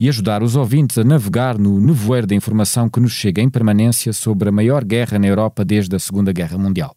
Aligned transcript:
e 0.00 0.08
ajudar 0.08 0.42
os 0.42 0.54
ouvintes 0.54 0.96
a 0.98 1.04
navegar 1.04 1.58
no 1.58 1.80
nevoeiro 1.80 2.26
da 2.26 2.34
informação 2.34 2.88
que 2.88 3.00
nos 3.00 3.12
chega 3.12 3.42
em 3.42 3.50
permanência 3.50 4.12
sobre 4.12 4.48
a 4.48 4.52
maior 4.52 4.84
guerra 4.84 5.18
na 5.18 5.26
Europa 5.26 5.64
desde 5.64 5.96
a 5.96 5.98
Segunda 5.98 6.32
Guerra 6.32 6.56
Mundial. 6.56 6.94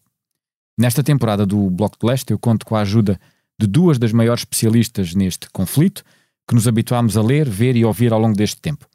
Nesta 0.77 1.03
temporada 1.03 1.45
do 1.45 1.70
Bloco 1.70 1.98
de 1.99 2.05
Leste, 2.05 2.31
eu 2.31 2.39
conto 2.39 2.65
com 2.65 2.76
a 2.76 2.81
ajuda 2.81 3.20
de 3.59 3.67
duas 3.67 3.98
das 3.98 4.11
maiores 4.11 4.41
especialistas 4.41 5.13
neste 5.15 5.49
conflito 5.49 6.03
que 6.48 6.55
nos 6.55 6.67
habituámos 6.67 7.17
a 7.17 7.21
ler, 7.21 7.48
ver 7.49 7.76
e 7.76 7.85
ouvir 7.85 8.13
ao 8.13 8.20
longo 8.20 8.35
deste 8.35 8.59
tempo. 8.59 8.85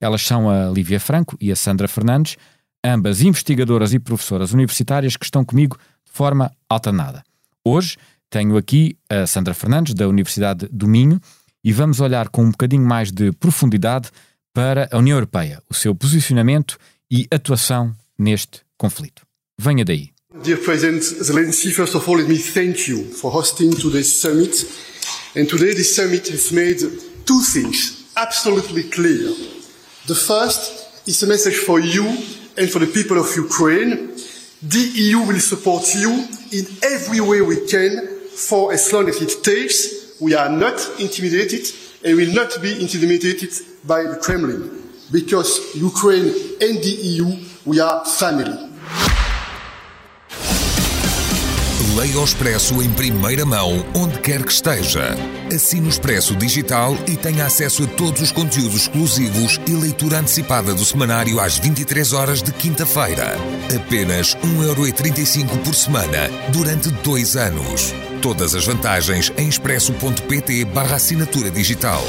Elas 0.00 0.22
são 0.22 0.48
a 0.48 0.70
Lívia 0.70 1.00
Franco 1.00 1.36
e 1.40 1.50
a 1.50 1.56
Sandra 1.56 1.88
Fernandes, 1.88 2.36
ambas 2.84 3.20
investigadoras 3.20 3.92
e 3.92 3.98
professoras 3.98 4.52
universitárias 4.52 5.16
que 5.16 5.24
estão 5.24 5.44
comigo 5.44 5.76
de 6.04 6.12
forma 6.12 6.50
alternada. 6.68 7.24
Hoje 7.64 7.96
tenho 8.30 8.56
aqui 8.56 8.96
a 9.08 9.26
Sandra 9.26 9.54
Fernandes, 9.54 9.94
da 9.94 10.06
Universidade 10.06 10.68
do 10.70 10.86
Minho, 10.86 11.20
e 11.62 11.72
vamos 11.72 12.00
olhar 12.00 12.28
com 12.28 12.44
um 12.44 12.50
bocadinho 12.50 12.84
mais 12.84 13.10
de 13.10 13.32
profundidade 13.32 14.10
para 14.52 14.88
a 14.90 14.98
União 14.98 15.16
Europeia, 15.16 15.62
o 15.68 15.74
seu 15.74 15.94
posicionamento 15.94 16.78
e 17.10 17.26
atuação 17.30 17.94
neste 18.18 18.60
conflito. 18.76 19.22
Venha 19.58 19.84
daí. 19.84 20.10
Dear 20.42 20.58
President 20.58 21.02
Zelensky, 21.02 21.72
first 21.72 21.94
of 21.94 22.08
all, 22.08 22.18
let 22.18 22.28
me 22.28 22.38
thank 22.38 22.88
you 22.88 23.04
for 23.12 23.34
hosting 23.34 23.70
today's 23.70 24.12
summit. 24.12 24.66
And 25.34 25.46
today, 25.46 25.74
this 25.74 25.94
summit 25.96 26.28
has 26.30 26.52
made 26.52 26.78
two 27.24 27.40
things 27.42 28.04
absolutely 28.16 28.84
clear. 28.84 29.32
The 30.06 30.14
first 30.14 31.06
is 31.06 31.22
a 31.22 31.26
message 31.26 31.56
for 31.56 31.80
you 31.80 32.04
and 32.56 32.70
for 32.70 32.78
the 32.78 32.86
people 32.86 33.18
of 33.18 33.34
Ukraine. 33.36 34.10
The 34.62 34.90
EU 34.94 35.20
will 35.26 35.40
support 35.40 35.94
you 35.94 36.10
in 36.52 36.66
every 36.82 37.20
way 37.20 37.40
we 37.40 37.66
can 37.66 38.08
for 38.36 38.72
as 38.72 38.92
long 38.92 39.08
as 39.08 39.20
it 39.20 39.42
takes. 39.42 39.97
We 40.20 40.34
are 40.34 40.50
not 40.50 40.80
intimidated 40.98 41.72
and 42.04 42.16
will 42.16 42.34
not 42.34 42.60
be 42.60 42.80
intimidated 42.82 43.50
by 43.84 44.02
the 44.02 44.16
Kremlin 44.16 44.70
because 45.12 45.60
Ukraine 45.76 46.28
and 46.60 46.82
the 46.82 46.96
EU, 47.02 47.36
we 47.64 47.80
are 47.80 48.04
family. 48.04 48.68
Leia 51.96 52.20
o 52.20 52.24
Expresso 52.24 52.80
em 52.80 52.90
primeira 52.90 53.44
mão, 53.44 53.84
onde 53.94 54.20
quer 54.20 54.44
que 54.44 54.52
esteja. 54.52 55.16
Assine 55.52 55.86
o 55.86 55.88
Expresso 55.88 56.36
Digital 56.36 56.96
e 57.08 57.16
tenha 57.16 57.46
acesso 57.46 57.82
a 57.82 57.86
todos 57.86 58.20
os 58.20 58.30
conteúdos 58.30 58.82
exclusivos 58.82 59.60
e 59.66 59.72
leitura 59.72 60.18
antecipada 60.18 60.74
do 60.74 60.84
semanário 60.84 61.40
às 61.40 61.58
23 61.58 62.12
horas 62.12 62.42
de 62.42 62.52
quinta-feira. 62.52 63.36
Apenas 63.74 64.36
1,35€ 64.36 65.64
por 65.64 65.74
semana, 65.74 66.28
durante 66.52 66.88
dois 67.02 67.36
anos. 67.36 67.92
Todas 68.22 68.52
as 68.56 68.66
vantagens 68.66 69.32
em 69.38 69.48
expresso.pt 69.48 70.64
barra 70.64 70.96
assinatura 70.96 71.52
digital. 71.52 72.02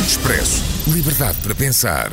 Expresso. 0.00 0.62
Liberdade 0.90 1.38
para 1.42 1.54
pensar. 1.54 2.12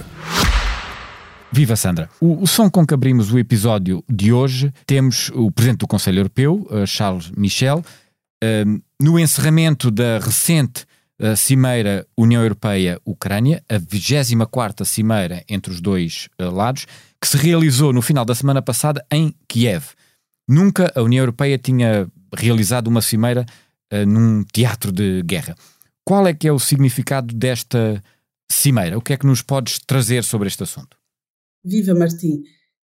Viva 1.49 1.77
Sandra! 1.77 2.09
O, 2.19 2.43
o, 2.43 2.47
som 2.47 2.69
com 2.69 2.85
que 2.85 2.93
abrimos 2.93 3.31
o 3.31 3.39
episódio 3.39 4.03
de 4.09 4.33
hoje 4.33 4.73
temos 4.85 5.31
o 5.33 5.49
Presidente 5.49 5.79
do 5.79 5.87
Conselho 5.87 6.19
Europeu, 6.19 6.67
uh, 6.69 6.85
Charles 6.85 7.31
Michel, 7.31 7.81
uh, 8.43 8.81
no 9.01 9.17
encerramento 9.17 9.89
da 9.89 10.19
recente 10.19 10.85
uh, 11.21 11.35
Cimeira 11.37 12.05
União 12.17 12.41
Europeia-Ucrânia, 12.41 13.63
a 13.69 13.77
24 13.77 14.85
Cimeira 14.85 15.41
entre 15.47 15.71
os 15.71 15.79
dois 15.79 16.27
lados, 16.37 16.85
que 17.21 17.27
se 17.29 17.37
realizou 17.37 17.93
no 17.93 18.01
final 18.01 18.25
da 18.25 18.35
semana 18.35 18.61
passada 18.61 19.05
em 19.09 19.33
Kiev. 19.47 19.85
Nunca 20.49 20.91
a 20.93 21.01
União 21.01 21.21
Europeia 21.21 21.57
tinha 21.57 22.09
realizado 22.33 22.87
uma 22.87 23.01
cimeira 23.01 23.45
num 24.07 24.43
teatro 24.53 24.89
de 24.89 25.21
guerra. 25.23 25.53
Qual 26.05 26.25
é 26.25 26.33
que 26.33 26.47
é 26.47 26.51
o 26.51 26.59
significado 26.59 27.35
desta 27.35 28.01
cimeira? 28.49 28.97
O 28.97 29.01
que 29.01 29.13
é 29.13 29.17
que 29.17 29.25
nos 29.25 29.41
podes 29.41 29.79
trazer 29.79 30.23
sobre 30.23 30.47
este 30.47 30.63
assunto? 30.63 30.97
Viva 31.63 31.93
Martim! 31.93 32.41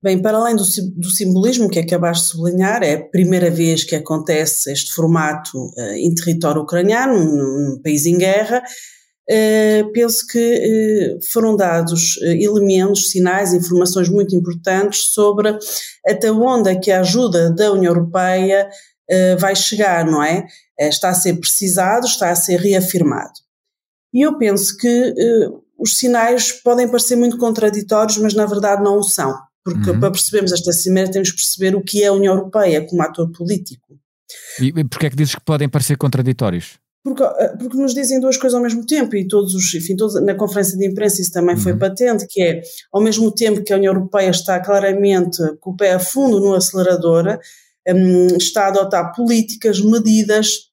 Bem, 0.04 0.20
para 0.20 0.38
além 0.38 0.56
do, 0.56 0.64
do, 0.96 1.10
simbolismo 1.12 1.70
que 1.70 1.78
acabaste 1.78 2.26
de 2.26 2.32
sublinhar, 2.32 2.82
é 2.82 2.96
a 2.96 3.04
primeira 3.04 3.52
vez 3.52 3.84
que 3.84 3.96
acontece 3.96 4.72
este 4.72 4.92
formato 4.94 5.56
uh, 5.56 5.94
em 5.94 6.16
território 6.16 6.64
ucraniano, 6.64 7.14
num, 7.14 7.70
num 7.70 7.82
país 7.84 8.08
em 8.08 8.18
guerra. 8.18 8.64
Uh, 9.30 9.92
penso 9.94 10.26
que 10.26 10.40
uh, 11.20 11.26
foram 11.32 11.56
dados 11.56 12.18
elementos, 12.24 13.12
sinais, 13.12 13.54
informações 13.54 14.10
muito 14.10 14.36
importantes 14.36 15.04
sobre 15.06 15.56
até 16.04 16.32
onde 16.32 16.72
é 16.72 16.76
que 16.76 16.90
a 16.90 17.02
ajuda 17.02 17.52
da 17.52 17.72
União 17.72 17.94
Europeia 17.94 18.68
vai 19.40 19.56
chegar, 19.56 20.06
não 20.06 20.24
é? 20.24 20.46
está 20.80 21.10
a 21.10 21.14
ser 21.14 21.36
precisado, 21.36 22.06
está 22.06 22.32
a 22.32 22.36
ser 22.36 22.60
reafirmado. 22.60 23.34
E 24.14 24.26
eu 24.26 24.38
penso 24.38 24.76
que 24.78 25.14
os 25.78 25.98
sinais 25.98 26.52
podem 26.52 26.88
parecer 26.88 27.16
muito 27.16 27.38
contraditórios, 27.38 28.18
mas 28.18 28.34
na 28.34 28.46
verdade 28.46 28.84
não 28.84 28.98
o 28.98 29.04
são. 29.04 29.36
Porque 29.64 29.92
uhum. 29.92 30.00
para 30.00 30.12
percebermos 30.12 30.52
esta 30.52 30.72
cimeira 30.72 31.12
temos 31.12 31.30
que 31.30 31.38
perceber 31.38 31.76
o 31.76 31.84
que 31.84 32.04
é 32.04 32.08
a 32.08 32.14
União 32.14 32.36
Europeia 32.36 32.86
como 32.86 33.02
ator 33.02 33.32
político. 33.32 34.00
E 34.60 34.72
porquê 34.86 35.08
é 35.08 35.10
que 35.10 35.16
dizes 35.16 35.36
que 35.36 35.42
podem 35.42 35.70
parecer 35.70 35.98
contraditórios? 35.98 36.80
Porque, 37.04 37.24
eh, 37.24 37.56
porque 37.58 37.78
nos 37.78 37.94
dizem 37.94 38.20
duas 38.20 38.38
coisas 38.38 38.56
ao 38.56 38.62
mesmo 38.62 38.86
tempo 38.86 39.16
e 39.16 39.28
todos 39.28 39.54
os, 39.56 39.74
enfim, 39.74 39.96
todos, 39.96 40.22
na 40.24 40.36
conferência 40.36 40.78
de 40.78 40.86
imprensa 40.86 41.22
isso 41.22 41.32
também 41.32 41.56
uhum. 41.56 41.62
foi 41.62 41.76
patente, 41.76 42.28
que 42.28 42.42
é, 42.42 42.62
ao 42.92 43.02
mesmo 43.02 43.32
tempo 43.32 43.64
que 43.64 43.74
a 43.74 43.78
União 43.78 43.94
Europeia 43.94 44.30
está 44.30 44.60
claramente 44.60 45.40
com 45.60 45.72
o 45.72 45.76
pé 45.76 45.94
a 45.94 46.00
fundo 46.00 46.40
no 46.40 46.54
acelerador, 46.54 47.40
um, 47.88 48.38
está 48.38 48.66
a 48.66 48.68
adotar 48.68 49.16
políticas, 49.16 49.80
medidas 49.80 50.72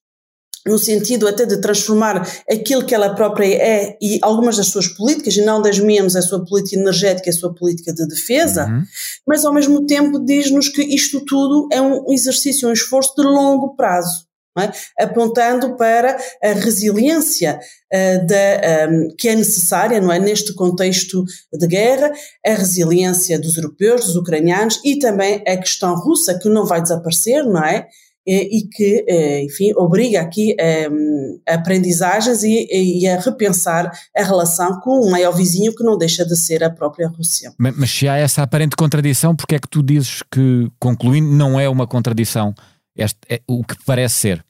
no 0.66 0.78
sentido 0.78 1.26
até 1.26 1.46
de 1.46 1.60
transformar 1.60 2.28
aquilo 2.50 2.84
que 2.84 2.94
ela 2.94 3.14
própria 3.14 3.46
é 3.46 3.96
e 4.00 4.18
algumas 4.22 4.56
das 4.56 4.68
suas 4.68 4.86
políticas, 4.86 5.34
e 5.36 5.44
não 5.44 5.62
das 5.62 5.78
menos 5.78 6.14
a 6.14 6.22
sua 6.22 6.44
política 6.44 6.78
energética 6.78 7.30
a 7.30 7.32
sua 7.32 7.54
política 7.54 7.92
de 7.92 8.06
defesa, 8.06 8.66
uhum. 8.66 8.82
mas 9.26 9.44
ao 9.44 9.54
mesmo 9.54 9.86
tempo 9.86 10.18
diz-nos 10.18 10.68
que 10.68 10.82
isto 10.82 11.24
tudo 11.24 11.68
é 11.72 11.80
um 11.80 12.12
exercício, 12.12 12.68
um 12.68 12.72
esforço 12.72 13.14
de 13.16 13.22
longo 13.22 13.74
prazo. 13.74 14.27
É? 14.60 14.72
apontando 14.98 15.76
para 15.76 16.16
a 16.42 16.52
resiliência 16.52 17.58
uh, 17.92 18.26
da, 18.26 18.88
um, 18.90 19.08
que 19.16 19.28
é 19.28 19.34
necessária 19.34 20.00
não 20.00 20.12
é? 20.12 20.18
neste 20.18 20.54
contexto 20.54 21.24
de 21.52 21.66
guerra, 21.66 22.10
a 22.46 22.50
resiliência 22.50 23.38
dos 23.38 23.56
europeus, 23.56 24.06
dos 24.06 24.16
ucranianos 24.16 24.80
e 24.84 24.98
também 24.98 25.42
a 25.46 25.56
questão 25.56 25.94
russa, 25.94 26.38
que 26.38 26.48
não 26.48 26.66
vai 26.66 26.82
desaparecer, 26.82 27.44
não 27.44 27.64
é? 27.64 27.86
e 28.30 28.68
que, 28.70 29.06
eh, 29.08 29.44
enfim, 29.44 29.72
obriga 29.74 30.20
aqui 30.20 30.54
ehm, 30.60 31.40
a 31.48 31.54
aprendizagens 31.54 32.42
e, 32.42 32.68
e, 32.70 33.08
a 33.08 33.18
repensar 33.18 33.90
a 34.14 34.22
relação 34.22 34.80
com 34.80 35.06
um 35.06 35.10
maior 35.10 35.32
vizinho 35.32 35.74
que 35.74 35.82
não 35.82 35.96
deixa 35.96 36.26
de 36.26 36.36
ser 36.36 36.62
a 36.62 36.68
própria 36.68 37.08
Rússia. 37.08 37.54
Mas, 37.56 37.74
mas 37.74 37.90
se 37.90 38.06
há 38.06 38.18
essa 38.18 38.42
aparente 38.42 38.76
contradição, 38.76 39.34
porque 39.34 39.54
é 39.54 39.58
que 39.58 39.68
tu 39.68 39.82
dizes 39.82 40.22
que, 40.30 40.68
concluindo, 40.78 41.30
não 41.32 41.58
é 41.58 41.70
uma 41.70 41.86
contradição 41.86 42.54
este, 42.98 43.18
é 43.30 43.40
o 43.46 43.62
que 43.62 43.76
parece 43.86 44.16
ser? 44.16 44.44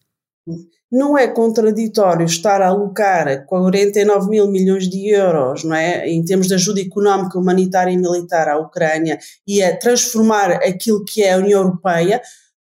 Não 0.91 1.19
é 1.19 1.29
contraditório 1.29 2.25
estar 2.25 2.63
a 2.63 2.69
alocar 2.69 3.45
49 3.45 4.31
mil 4.31 4.49
milhões 4.49 4.89
de 4.89 5.11
euros 5.11 5.63
não 5.63 5.77
é, 5.77 6.09
em 6.09 6.25
termos 6.25 6.47
de 6.47 6.55
ajuda 6.55 6.81
económica, 6.81 7.39
humanitária 7.39 7.93
e 7.93 7.97
militar 7.97 8.49
à 8.49 8.59
Ucrânia 8.59 9.19
e 9.47 9.63
a 9.63 9.77
transformar 9.77 10.53
aquilo 10.53 11.05
que 11.05 11.23
é 11.23 11.35
a 11.35 11.39
União 11.39 11.61
Europeia 11.61 12.23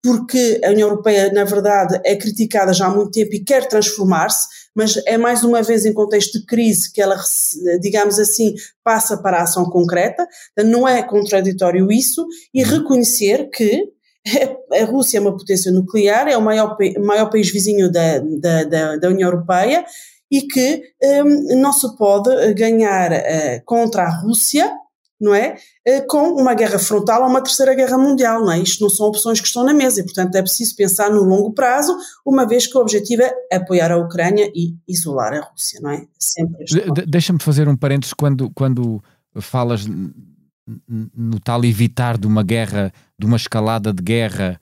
porque 0.03 0.61
a 0.65 0.71
União 0.71 0.89
Europeia, 0.89 1.33
na 1.33 1.45
verdade, 1.45 2.01
é 2.05 2.15
criticada 2.17 2.73
já 2.73 2.87
há 2.87 2.91
muito 2.91 3.11
tempo 3.11 3.35
e 3.35 3.45
quer 3.45 3.67
transformar-se, 3.67 4.47
mas 4.75 4.97
é 5.07 5.19
mais 5.19 5.43
uma 5.43 5.61
vez 5.61 5.85
em 5.85 5.93
contexto 5.93 6.39
de 6.39 6.47
crise 6.47 6.93
que 6.93 7.03
ela, 7.03 7.17
digamos 7.81 8.19
assim, 8.19 8.55
passa 8.85 9.17
para 9.17 9.39
a 9.39 9.43
ação 9.43 9.65
concreta. 9.65 10.27
Não 10.65 10.87
é 10.87 11.03
contraditório 11.03 11.91
isso 11.91 12.25
e 12.55 12.63
reconhecer 12.63 13.51
que 13.51 13.93
A 14.73 14.85
Rússia 14.85 15.19
é 15.19 15.21
uma 15.21 15.37
potência 15.37 15.73
nuclear, 15.73 16.29
é 16.29 16.37
o 16.37 16.43
maior, 16.43 16.77
maior 16.99 17.31
país 17.31 17.51
vizinho 17.51 17.91
da, 17.91 18.19
da, 18.19 18.65
da, 18.65 18.97
da 18.97 19.09
União 19.09 19.29
Europeia 19.29 19.85
e 20.31 20.43
que 20.43 20.83
um, 21.03 21.61
não 21.61 21.73
se 21.73 21.97
pode 21.97 22.53
ganhar 22.55 23.11
uh, 23.13 23.65
contra 23.65 24.03
a 24.03 24.21
Rússia 24.21 24.71
não 25.21 25.35
é? 25.35 25.57
Eh, 25.85 26.01
com 26.03 26.33
uma 26.35 26.55
guerra 26.55 26.79
frontal 26.79 27.23
ou 27.23 27.29
uma 27.29 27.43
terceira 27.43 27.75
guerra 27.75 27.99
mundial, 27.99 28.41
não 28.41 28.53
é? 28.53 28.61
Isto 28.61 28.83
não 28.83 28.91
são 28.91 29.07
opções 29.07 29.41
que 29.41 29.47
estão 29.47 29.65
na 29.65 29.75
mesa 29.75 30.01
e, 30.01 30.05
portanto, 30.05 30.35
é 30.37 30.43
preciso 30.43 30.77
pensar 30.77 31.11
no 31.11 31.23
longo 31.25 31.53
prazo, 31.53 31.97
uma 32.25 32.47
vez 32.47 32.67
que 32.67 32.79
o 32.79 32.81
objetivo 32.81 33.23
é 33.23 33.57
apoiar 33.57 33.91
a 33.91 33.97
Ucrânia 33.97 34.51
e 34.55 34.77
isolar 34.87 35.35
a 35.35 35.41
Rússia, 35.41 35.81
não 35.83 35.91
é? 35.91 36.07
Sempre 36.19 36.65
de 36.65 37.07
Deixa-me 37.07 37.43
fazer 37.43 37.69
um 37.69 37.77
parênteses 37.77 38.15
quando, 38.15 38.51
quando 38.51 39.03
falas 39.41 39.87
no 40.89 41.41
tal 41.41 41.65
evitar 41.65 42.19
de 42.19 42.27
uma 42.27 42.43
guerra, 42.43 42.93
de 43.19 43.27
uma 43.27 43.37
escalada 43.37 43.93
de 43.93 44.03
guerra 44.03 44.61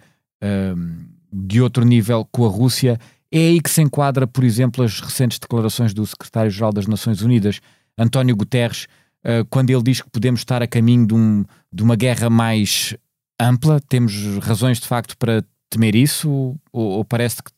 um, 0.77 1.07
de 1.33 1.61
outro 1.61 1.85
nível 1.85 2.27
com 2.31 2.47
a 2.47 2.49
Rússia, 2.49 2.99
é 3.31 3.39
aí 3.39 3.61
que 3.61 3.71
se 3.71 3.83
enquadra, 3.83 4.27
por 4.27 4.45
exemplo, 4.45 4.85
as 4.85 5.01
recentes 5.01 5.39
declarações 5.39 5.93
do 5.93 6.07
secretário-geral 6.07 6.73
das 6.73 6.87
Nações 6.87 7.21
Unidas, 7.23 7.61
António 7.99 8.37
Guterres, 8.37 8.87
eh, 9.25 9.45
quando 9.51 9.71
ele 9.71 9.83
diz 9.83 10.01
que 10.01 10.09
podemos 10.09 10.41
estar 10.41 10.63
a 10.63 10.67
caminho 10.67 11.07
de, 11.07 11.15
um, 11.15 11.45
de 11.73 11.83
uma 11.83 11.97
guerra 11.97 12.31
mais 12.31 12.97
ampla, 13.41 13.81
temos 13.81 14.39
razões 14.39 14.79
de 14.79 14.87
facto 14.87 15.17
para 15.19 15.45
temer 15.69 15.97
isso 15.97 16.31
ou, 16.31 16.59
ou 16.73 17.05
parece 17.05 17.43
que 17.43 17.51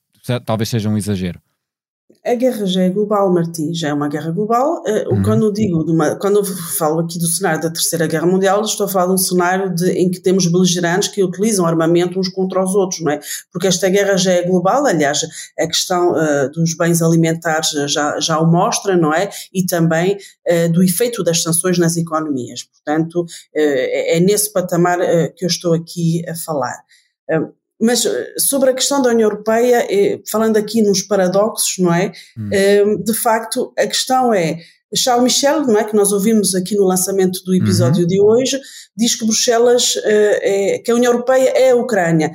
talvez 0.46 0.70
seja 0.70 0.88
um 0.88 0.96
exagero? 0.96 1.38
A 2.24 2.34
guerra 2.34 2.66
já 2.66 2.82
é 2.82 2.88
global, 2.88 3.32
Martim, 3.32 3.72
já 3.74 3.88
é 3.88 3.92
uma 3.92 4.08
guerra 4.08 4.30
global. 4.30 4.82
Uh, 4.86 5.14
uhum. 5.14 5.22
Quando 5.22 5.52
digo, 5.52 5.82
uma, 5.82 6.16
quando 6.16 6.44
falo 6.44 7.00
aqui 7.00 7.18
do 7.18 7.26
cenário 7.26 7.60
da 7.60 7.70
Terceira 7.70 8.06
Guerra 8.06 8.26
Mundial, 8.26 8.62
estou 8.62 8.86
a 8.86 8.88
falar 8.88 9.06
de 9.06 9.12
um 9.12 9.18
cenário 9.18 9.74
de, 9.74 9.90
em 9.92 10.10
que 10.10 10.18
temos 10.18 10.46
beligerantes 10.46 11.08
que 11.08 11.22
utilizam 11.22 11.66
armamento 11.66 12.18
uns 12.18 12.28
contra 12.28 12.64
os 12.64 12.74
outros, 12.74 13.00
não 13.00 13.12
é? 13.12 13.20
Porque 13.52 13.66
esta 13.66 13.88
guerra 13.88 14.16
já 14.16 14.32
é 14.32 14.42
global, 14.42 14.86
aliás, 14.86 15.20
a 15.58 15.66
questão 15.66 16.12
uh, 16.12 16.50
dos 16.50 16.74
bens 16.76 17.02
alimentares 17.02 17.70
já, 17.92 18.18
já 18.20 18.38
o 18.38 18.46
mostra, 18.46 18.96
não 18.96 19.12
é? 19.12 19.28
E 19.52 19.64
também 19.66 20.16
uh, 20.46 20.72
do 20.72 20.82
efeito 20.82 21.22
das 21.22 21.42
sanções 21.42 21.78
nas 21.78 21.96
economias. 21.96 22.62
Portanto, 22.62 23.26
é, 23.54 24.16
é 24.16 24.20
nesse 24.20 24.50
patamar 24.52 24.98
que 25.36 25.44
eu 25.44 25.48
estou 25.48 25.74
aqui 25.74 26.22
a 26.28 26.34
falar. 26.34 26.78
Mas 27.80 28.04
eh, 28.04 28.34
sobre 28.38 28.70
a 28.70 28.74
questão 28.74 29.00
da 29.00 29.10
União 29.10 29.28
Europeia, 29.30 29.86
eh, 29.88 30.20
falando 30.26 30.56
aqui 30.56 30.82
nos 30.82 31.02
paradoxos, 31.02 31.78
não 31.78 31.94
é? 31.94 32.12
Hum. 32.36 32.48
Eh, 32.52 32.84
de 32.96 33.14
facto, 33.14 33.72
a 33.78 33.86
questão 33.86 34.34
é. 34.34 34.58
Charles 34.94 35.22
Michel, 35.22 35.66
não 35.66 35.78
é, 35.78 35.84
que 35.84 35.94
nós 35.94 36.12
ouvimos 36.12 36.54
aqui 36.54 36.74
no 36.74 36.84
lançamento 36.84 37.44
do 37.44 37.54
episódio 37.54 38.02
uhum. 38.02 38.06
de 38.08 38.20
hoje, 38.22 38.58
diz 38.96 39.14
que 39.14 39.26
Bruxelas, 39.26 40.00
é, 40.02 40.78
que 40.78 40.90
a 40.90 40.94
União 40.94 41.12
Europeia 41.12 41.50
é 41.50 41.72
a 41.72 41.76
Ucrânia. 41.76 42.32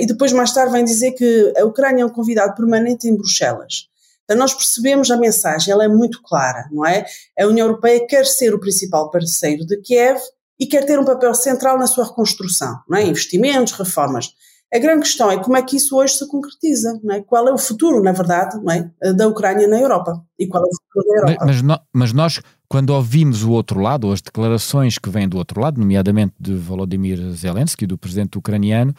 e 0.00 0.06
depois, 0.06 0.32
mais 0.32 0.54
tarde, 0.54 0.72
vem 0.72 0.86
dizer 0.86 1.12
que 1.12 1.52
a 1.54 1.66
Ucrânia 1.66 2.02
é 2.02 2.06
um 2.06 2.08
convidado 2.08 2.54
permanente 2.54 3.06
em 3.06 3.14
Bruxelas. 3.14 3.88
Então, 4.24 4.38
nós 4.38 4.54
percebemos 4.54 5.10
a 5.10 5.18
mensagem, 5.18 5.70
ela 5.70 5.84
é 5.84 5.88
muito 5.88 6.22
clara, 6.22 6.66
não 6.72 6.86
é? 6.86 7.04
A 7.38 7.46
União 7.46 7.66
Europeia 7.66 8.06
quer 8.06 8.24
ser 8.24 8.54
o 8.54 8.58
principal 8.58 9.10
parceiro 9.10 9.66
de 9.66 9.76
Kiev 9.82 10.18
e 10.58 10.66
quer 10.66 10.86
ter 10.86 10.98
um 10.98 11.04
papel 11.04 11.34
central 11.34 11.78
na 11.78 11.86
sua 11.86 12.06
reconstrução, 12.06 12.80
não 12.88 12.96
é? 12.96 13.04
Investimentos, 13.04 13.74
reformas. 13.74 14.32
A 14.72 14.78
grande 14.78 15.02
questão 15.02 15.30
é 15.30 15.38
como 15.38 15.56
é 15.56 15.62
que 15.62 15.76
isso 15.76 15.94
hoje 15.96 16.14
se 16.14 16.26
concretiza, 16.26 16.98
é? 17.10 17.20
Qual 17.20 17.46
é 17.46 17.52
o 17.52 17.58
futuro, 17.58 18.02
na 18.02 18.12
verdade, 18.12 18.58
não 18.62 18.72
é? 18.72 18.90
da 19.12 19.28
Ucrânia 19.28 19.68
na 19.68 19.78
Europa 19.78 20.24
e 20.38 20.46
qual 20.46 20.64
é 20.64 20.66
o 20.66 20.70
futuro 20.70 21.08
da 21.08 21.20
Europa. 21.20 21.46
Mas, 21.46 21.62
mas, 21.62 21.78
mas 21.92 22.12
nós, 22.12 22.40
quando 22.68 22.90
ouvimos 22.90 23.42
o 23.42 23.50
outro 23.50 23.80
lado, 23.80 24.06
ou 24.06 24.14
as 24.14 24.22
declarações 24.22 24.96
que 24.98 25.10
vêm 25.10 25.28
do 25.28 25.36
outro 25.36 25.60
lado, 25.60 25.78
nomeadamente 25.78 26.34
de 26.40 26.54
Volodymyr 26.54 27.18
Zelensky, 27.32 27.86
do 27.86 27.98
presidente 27.98 28.38
ucraniano, 28.38 28.94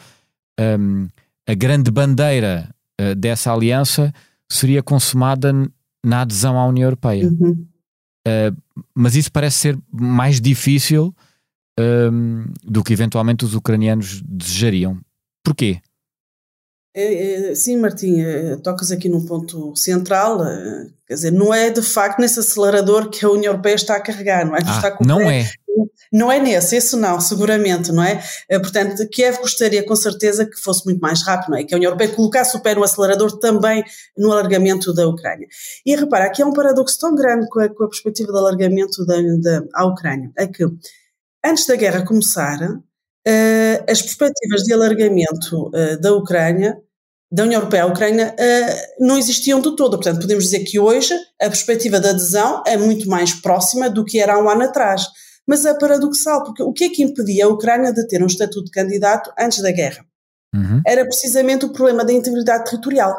um, 0.78 1.08
a 1.46 1.54
grande 1.54 1.90
bandeira 1.90 2.72
uh, 3.00 3.14
dessa 3.16 3.52
aliança 3.52 4.12
seria 4.48 4.82
consumada 4.82 5.52
na 6.04 6.20
adesão 6.20 6.58
à 6.58 6.66
União 6.66 6.86
Europeia. 6.86 7.26
Uhum. 7.26 7.66
Uh, 8.26 8.84
mas 8.94 9.16
isso 9.16 9.32
parece 9.32 9.58
ser 9.58 9.78
mais 9.90 10.40
difícil 10.40 11.14
um, 11.78 12.44
do 12.62 12.82
que 12.84 12.92
eventualmente 12.92 13.44
os 13.44 13.54
ucranianos 13.54 14.22
desejariam. 14.22 14.98
Porquê? 15.44 15.80
É, 16.96 17.50
é, 17.50 17.54
sim, 17.56 17.76
Martim, 17.76 18.20
é, 18.20 18.56
tocas 18.56 18.92
aqui 18.92 19.08
num 19.08 19.26
ponto 19.26 19.74
central, 19.74 20.44
é, 20.46 20.86
quer 21.08 21.14
dizer, 21.14 21.32
não 21.32 21.52
é 21.52 21.68
de 21.68 21.82
facto 21.82 22.20
nesse 22.20 22.38
acelerador 22.38 23.10
que 23.10 23.24
a 23.24 23.30
União 23.30 23.52
Europeia 23.52 23.74
está 23.74 23.96
a 23.96 24.00
carregar, 24.00 24.46
não 24.46 24.54
é? 24.54 24.60
Ah, 24.64 24.76
está 24.76 24.98
não 25.04 25.20
é? 25.20 25.50
Não 26.12 26.30
é 26.30 26.38
nesse, 26.38 26.76
esse 26.76 26.94
não, 26.94 27.20
seguramente, 27.20 27.90
não 27.90 28.04
é? 28.04 28.22
é? 28.48 28.60
Portanto, 28.60 29.08
Kiev 29.08 29.38
gostaria 29.38 29.84
com 29.84 29.96
certeza 29.96 30.46
que 30.46 30.56
fosse 30.56 30.84
muito 30.84 31.00
mais 31.00 31.20
rápido, 31.26 31.50
não 31.50 31.58
é? 31.58 31.64
Que 31.64 31.74
a 31.74 31.76
União 31.76 31.88
Europeia 31.90 32.14
colocasse 32.14 32.56
o 32.56 32.60
pé 32.60 32.76
no 32.76 32.84
acelerador 32.84 33.40
também 33.40 33.82
no 34.16 34.30
alargamento 34.30 34.94
da 34.94 35.08
Ucrânia. 35.08 35.48
E 35.84 35.96
repara, 35.96 36.26
aqui 36.26 36.42
é 36.42 36.46
um 36.46 36.52
paradoxo 36.52 36.96
tão 37.00 37.16
grande 37.16 37.48
com 37.48 37.58
a, 37.58 37.68
com 37.68 37.82
a 37.82 37.88
perspectiva 37.88 38.30
do 38.30 38.38
alargamento 38.38 39.04
da, 39.04 39.16
da, 39.16 39.64
à 39.74 39.84
Ucrânia, 39.84 40.30
é 40.38 40.46
que 40.46 40.64
antes 41.44 41.66
da 41.66 41.74
guerra 41.74 42.06
começar, 42.06 42.60
as 43.88 44.02
perspectivas 44.02 44.62
de 44.62 44.72
alargamento 44.72 45.68
uh, 45.68 46.00
da 46.00 46.12
Ucrânia, 46.14 46.76
da 47.32 47.42
União 47.42 47.60
Europeia 47.60 47.84
à 47.84 47.86
Ucrânia, 47.86 48.34
uh, 48.38 49.04
não 49.04 49.18
existiam 49.18 49.60
de 49.60 49.74
todo. 49.74 49.96
Portanto, 49.96 50.20
podemos 50.20 50.44
dizer 50.44 50.60
que 50.60 50.78
hoje 50.78 51.14
a 51.40 51.46
perspectiva 51.46 51.98
de 51.98 52.08
adesão 52.08 52.62
é 52.66 52.76
muito 52.76 53.08
mais 53.08 53.32
próxima 53.32 53.88
do 53.88 54.04
que 54.04 54.20
era 54.20 54.34
há 54.34 54.38
um 54.38 54.48
ano 54.48 54.64
atrás. 54.64 55.06
Mas 55.46 55.64
é 55.64 55.74
paradoxal, 55.78 56.44
porque 56.44 56.62
o 56.62 56.72
que 56.72 56.84
é 56.84 56.88
que 56.88 57.02
impedia 57.02 57.46
a 57.46 57.48
Ucrânia 57.48 57.92
de 57.92 58.06
ter 58.06 58.22
um 58.22 58.26
estatuto 58.26 58.66
de 58.66 58.70
candidato 58.70 59.30
antes 59.38 59.60
da 59.60 59.70
guerra? 59.70 60.04
Uhum. 60.54 60.80
Era 60.86 61.04
precisamente 61.04 61.66
o 61.66 61.72
problema 61.72 62.04
da 62.04 62.12
integridade 62.12 62.64
territorial. 62.64 63.14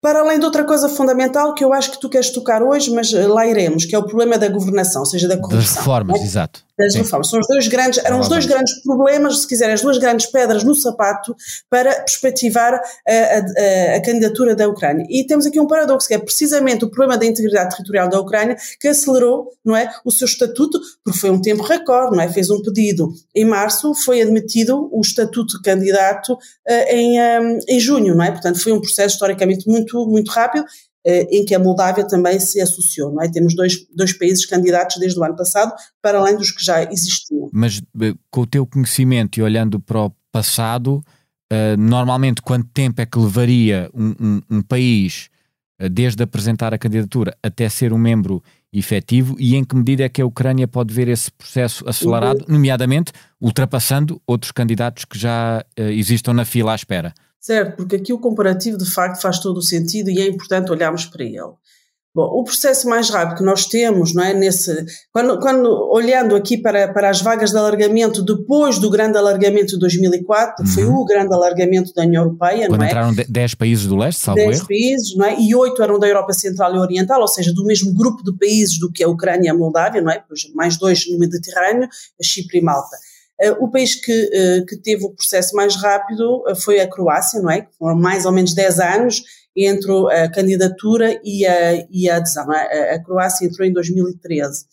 Para 0.00 0.20
além 0.20 0.38
de 0.38 0.44
outra 0.44 0.64
coisa 0.64 0.88
fundamental 0.88 1.54
que 1.54 1.62
eu 1.62 1.72
acho 1.72 1.92
que 1.92 2.00
tu 2.00 2.08
queres 2.08 2.30
tocar 2.30 2.62
hoje, 2.62 2.90
mas 2.90 3.12
lá 3.12 3.46
iremos, 3.46 3.84
que 3.84 3.94
é 3.94 3.98
o 3.98 4.06
problema 4.06 4.38
da 4.38 4.48
governação, 4.48 5.02
ou 5.02 5.06
seja, 5.06 5.28
da 5.28 5.36
corrupção. 5.36 5.60
Das 5.60 5.76
reformas, 5.76 6.20
é? 6.20 6.24
exato 6.24 6.67
reformas. 6.78 7.28
São 7.28 7.40
os 7.40 7.46
dois 7.46 7.68
grandes, 7.68 8.04
eram 8.04 8.20
os 8.20 8.28
dois 8.28 8.46
grandes 8.46 8.82
problemas, 8.82 9.40
se 9.40 9.48
quiser, 9.48 9.70
as 9.70 9.80
duas 9.80 9.98
grandes 9.98 10.26
pedras 10.26 10.64
no 10.64 10.74
sapato 10.74 11.34
para 11.68 11.94
perspectivar 12.00 12.74
a, 12.74 12.80
a, 13.12 13.96
a, 13.96 14.00
candidatura 14.00 14.54
da 14.54 14.68
Ucrânia. 14.68 15.06
E 15.08 15.26
temos 15.26 15.46
aqui 15.46 15.58
um 15.58 15.66
paradoxo, 15.66 16.08
que 16.08 16.14
é 16.14 16.18
precisamente 16.18 16.84
o 16.84 16.90
problema 16.90 17.18
da 17.18 17.26
integridade 17.26 17.70
territorial 17.70 18.08
da 18.08 18.20
Ucrânia 18.20 18.56
que 18.80 18.88
acelerou, 18.88 19.50
não 19.64 19.76
é, 19.76 19.90
o 20.04 20.10
seu 20.10 20.26
estatuto, 20.26 20.80
porque 21.04 21.18
foi 21.18 21.30
um 21.30 21.40
tempo 21.40 21.62
recorde, 21.62 22.16
não 22.16 22.22
é? 22.22 22.28
Fez 22.28 22.50
um 22.50 22.62
pedido 22.62 23.12
em 23.34 23.44
março, 23.44 23.94
foi 23.94 24.22
admitido 24.22 24.88
o 24.92 25.00
estatuto 25.00 25.56
de 25.56 25.62
candidato 25.62 26.32
uh, 26.34 26.72
em, 26.90 27.20
um, 27.20 27.58
em 27.68 27.80
junho, 27.80 28.14
não 28.14 28.24
é? 28.24 28.30
Portanto, 28.30 28.62
foi 28.62 28.72
um 28.72 28.80
processo 28.80 29.14
historicamente 29.14 29.68
muito, 29.68 30.06
muito 30.06 30.30
rápido 30.30 30.64
eh, 30.64 30.87
em 31.06 31.44
que 31.44 31.54
a 31.54 31.58
Moldávia 31.58 32.06
também 32.06 32.38
se 32.38 32.60
associou. 32.60 33.12
Não 33.12 33.22
é? 33.22 33.28
Temos 33.30 33.54
dois, 33.54 33.86
dois 33.94 34.12
países 34.12 34.44
candidatos 34.44 34.98
desde 34.98 35.18
o 35.18 35.24
ano 35.24 35.36
passado, 35.36 35.72
para 36.02 36.18
além 36.18 36.36
dos 36.36 36.50
que 36.50 36.64
já 36.64 36.82
existiam. 36.84 37.48
Mas 37.52 37.80
eh, 38.00 38.14
com 38.30 38.42
o 38.42 38.46
teu 38.46 38.66
conhecimento 38.66 39.38
e 39.38 39.42
olhando 39.42 39.80
para 39.80 40.06
o 40.06 40.12
passado, 40.30 41.02
uh, 41.52 41.76
normalmente 41.78 42.42
quanto 42.42 42.68
tempo 42.68 43.00
é 43.00 43.06
que 43.06 43.18
levaria 43.18 43.90
um, 43.94 44.14
um, 44.20 44.40
um 44.50 44.62
país, 44.62 45.30
desde 45.90 46.22
apresentar 46.24 46.74
a 46.74 46.78
candidatura 46.78 47.36
até 47.40 47.68
ser 47.68 47.92
um 47.92 47.98
membro 47.98 48.42
efetivo, 48.72 49.36
e 49.38 49.54
em 49.54 49.64
que 49.64 49.76
medida 49.76 50.02
é 50.02 50.08
que 50.08 50.20
a 50.20 50.26
Ucrânia 50.26 50.66
pode 50.66 50.92
ver 50.92 51.06
esse 51.06 51.30
processo 51.30 51.88
acelerado, 51.88 52.40
uhum. 52.40 52.54
nomeadamente 52.54 53.12
ultrapassando 53.40 54.20
outros 54.26 54.50
candidatos 54.50 55.04
que 55.04 55.16
já 55.16 55.64
existam 55.76 56.34
na 56.34 56.44
fila 56.44 56.72
à 56.72 56.74
espera? 56.74 57.14
Certo? 57.40 57.76
Porque 57.76 57.96
aqui 57.96 58.12
o 58.12 58.18
comparativo 58.18 58.76
de 58.76 58.90
facto 58.90 59.20
faz 59.20 59.38
todo 59.38 59.58
o 59.58 59.62
sentido 59.62 60.10
e 60.10 60.20
é 60.20 60.26
importante 60.26 60.70
olharmos 60.70 61.06
para 61.06 61.24
ele. 61.24 61.54
Bom, 62.14 62.24
o 62.24 62.42
processo 62.42 62.88
mais 62.88 63.10
rápido 63.10 63.36
que 63.36 63.44
nós 63.44 63.66
temos, 63.66 64.12
não 64.12 64.24
é? 64.24 64.34
Nesse, 64.34 64.84
quando, 65.12 65.38
quando 65.38 65.68
olhando 65.92 66.34
aqui 66.34 66.56
para, 66.56 66.92
para 66.92 67.10
as 67.10 67.20
vagas 67.20 67.52
de 67.52 67.58
alargamento 67.58 68.24
depois 68.24 68.78
do 68.78 68.90
grande 68.90 69.16
alargamento 69.16 69.74
de 69.74 69.78
2004, 69.78 70.64
uhum. 70.64 70.72
foi 70.72 70.84
o 70.84 71.04
grande 71.04 71.32
alargamento 71.32 71.92
da 71.94 72.02
União 72.02 72.24
Europeia, 72.24 72.66
quando 72.66 72.80
não 72.80 72.86
é? 72.86 72.88
entraram 72.88 73.14
10 73.14 73.54
países 73.54 73.86
do 73.86 73.94
leste, 73.94 74.20
salvo 74.20 74.40
10 74.40 74.66
países, 74.66 75.16
não 75.16 75.26
é? 75.26 75.38
E 75.38 75.54
8 75.54 75.80
eram 75.80 75.98
da 75.98 76.08
Europa 76.08 76.32
Central 76.32 76.74
e 76.74 76.78
Oriental, 76.78 77.20
ou 77.20 77.28
seja, 77.28 77.52
do 77.52 77.64
mesmo 77.64 77.94
grupo 77.94 78.24
de 78.24 78.36
países 78.36 78.80
do 78.80 78.90
que 78.90 79.04
a 79.04 79.08
Ucrânia 79.08 79.46
e 79.46 79.50
a 79.50 79.54
Moldávia, 79.54 80.00
não 80.00 80.10
é? 80.10 80.20
mais 80.54 80.76
dois 80.76 81.08
no 81.08 81.18
Mediterrâneo, 81.18 81.88
a 82.20 82.24
Chipre 82.24 82.58
e 82.58 82.62
Malta. 82.62 82.96
Eh, 83.40 83.52
o 83.52 83.70
país 83.70 83.94
que, 83.94 84.30
eh, 84.32 84.64
que 84.68 84.76
teve 84.76 85.04
o 85.04 85.10
processo 85.10 85.54
mais 85.54 85.76
rápido 85.76 86.44
eh, 86.48 86.54
foi 86.54 86.80
a 86.80 86.88
Croácia, 86.88 87.40
não 87.40 87.50
é? 87.50 87.66
Foram 87.78 87.96
mais 87.96 88.26
ou 88.26 88.32
menos 88.32 88.52
10 88.52 88.80
anos 88.80 89.22
entre 89.56 89.90
a 90.12 90.30
candidatura 90.30 91.20
e 91.24 91.44
a, 91.46 91.86
e 91.90 92.08
a 92.08 92.16
adesão. 92.16 92.52
É? 92.52 92.94
A 92.94 93.02
Croácia 93.02 93.46
entrou 93.46 93.66
em 93.66 93.72
2013. 93.72 94.66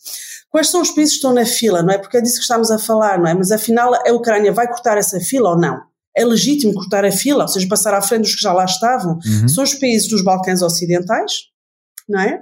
Quais 0.48 0.68
são 0.68 0.80
os 0.80 0.90
países 0.90 1.14
que 1.14 1.18
estão 1.18 1.34
na 1.34 1.44
fila, 1.44 1.82
não 1.82 1.92
é? 1.92 1.98
Porque 1.98 2.16
é 2.16 2.20
disso 2.20 2.36
que 2.36 2.42
estamos 2.42 2.70
a 2.70 2.78
falar, 2.78 3.18
não 3.18 3.26
é? 3.26 3.34
Mas 3.34 3.50
afinal 3.50 3.92
a 3.94 4.12
Ucrânia 4.12 4.52
vai 4.52 4.68
cortar 4.68 4.96
essa 4.96 5.18
fila 5.18 5.50
ou 5.50 5.58
não? 5.58 5.80
É 6.16 6.24
legítimo 6.24 6.72
cortar 6.72 7.04
a 7.04 7.10
fila, 7.10 7.42
ou 7.42 7.48
seja, 7.48 7.66
passar 7.68 7.94
à 7.94 8.00
frente 8.00 8.22
dos 8.22 8.36
que 8.36 8.42
já 8.42 8.52
lá 8.52 8.64
estavam? 8.64 9.18
Uhum. 9.26 9.48
São 9.48 9.64
os 9.64 9.74
países 9.74 10.08
dos 10.08 10.22
Balcãs 10.22 10.62
Ocidentais, 10.62 11.32
não 12.08 12.20
é? 12.20 12.40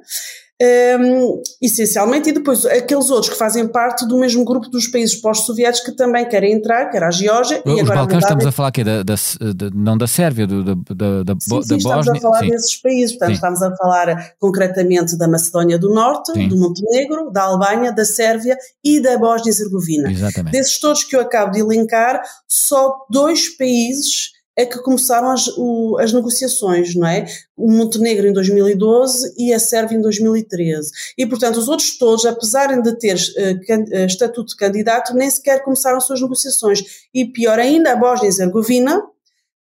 Um, 1.01 1.43
essencialmente, 1.61 2.31
e 2.31 2.33
depois 2.33 2.65
aqueles 2.67 3.11
outros 3.11 3.33
que 3.33 3.39
fazem 3.39 3.67
parte 3.67 4.07
do 4.07 4.19
mesmo 4.19 4.45
grupo 4.45 4.69
dos 4.69 4.87
países 4.87 5.17
pós-soviéticos 5.17 5.91
que 5.91 5.97
também 5.97 6.29
querem 6.29 6.53
entrar, 6.53 6.91
que 6.91 6.97
era 6.97 7.09
a 7.09 7.11
Geórgia. 7.11 7.63
Os 7.65 7.77
e 7.77 7.81
agora 7.81 8.01
Balcãs 8.01 8.23
estamos 8.23 8.47
a 8.47 8.53
falar 8.53 8.69
aqui 8.69 8.85
da, 8.85 9.03
da, 9.03 9.15
da, 9.15 9.71
não 9.75 9.97
da 9.97 10.07
Sérvia, 10.07 10.47
do, 10.47 10.65
da, 10.65 10.75
da, 11.23 11.35
sim, 11.41 11.63
sim, 11.63 11.77
estamos 11.77 11.85
Bósnia. 11.85 12.13
a 12.13 12.21
falar 12.21 12.41
sim. 12.41 12.51
desses 12.51 12.77
países, 12.77 13.11
portanto 13.13 13.29
Sim. 13.29 13.35
estamos 13.35 13.63
a 13.63 13.77
falar 13.77 14.35
concretamente 14.39 15.17
da 15.17 15.29
Macedónia 15.29 15.79
do 15.79 15.93
Norte, 15.93 16.33
Sim. 16.33 16.49
do 16.49 16.57
Montenegro, 16.57 17.31
da 17.31 17.43
Albânia, 17.43 17.93
da 17.93 18.05
Sérvia 18.05 18.57
e 18.83 19.01
da 19.01 19.19
Bósnia 19.19 19.51
e 19.51 19.55
Herzegovina. 19.55 20.11
Exatamente. 20.11 20.53
Desses 20.53 20.79
todos 20.79 21.05
que 21.05 21.17
eu 21.17 21.21
acabo 21.21 21.53
de 21.53 21.61
elencar, 21.61 22.23
só 22.49 22.95
dois 23.11 23.57
países 23.57 24.34
é 24.57 24.65
que 24.65 24.79
começaram 24.79 25.31
as, 25.31 25.49
o- 25.57 25.97
as 25.99 26.13
negociações, 26.13 26.95
não 26.95 27.07
é? 27.09 27.27
O 27.57 27.71
Montenegro 27.71 28.27
em 28.29 28.33
2012 28.33 29.35
e 29.37 29.53
a 29.53 29.59
Sérvia 29.59 29.99
em 29.99 30.01
2013. 30.01 30.91
E, 31.19 31.27
portanto, 31.27 31.57
os 31.57 31.67
outros 31.69 31.99
todos, 31.99 32.25
apesar 32.25 32.81
de 32.81 32.97
ter 32.99 33.17
eh, 33.37 34.05
estatuto 34.07 34.51
de 34.51 34.57
candidato, 34.57 35.13
nem 35.15 35.29
sequer 35.29 35.63
começaram 35.65 35.97
as 35.97 36.05
suas 36.05 36.21
negociações. 36.21 36.83
E, 37.13 37.25
pior 37.25 37.59
ainda, 37.59 37.93
a 37.93 37.97
Bósnia 37.97 38.27
e 38.27 38.29
Herzegovina 38.29 39.03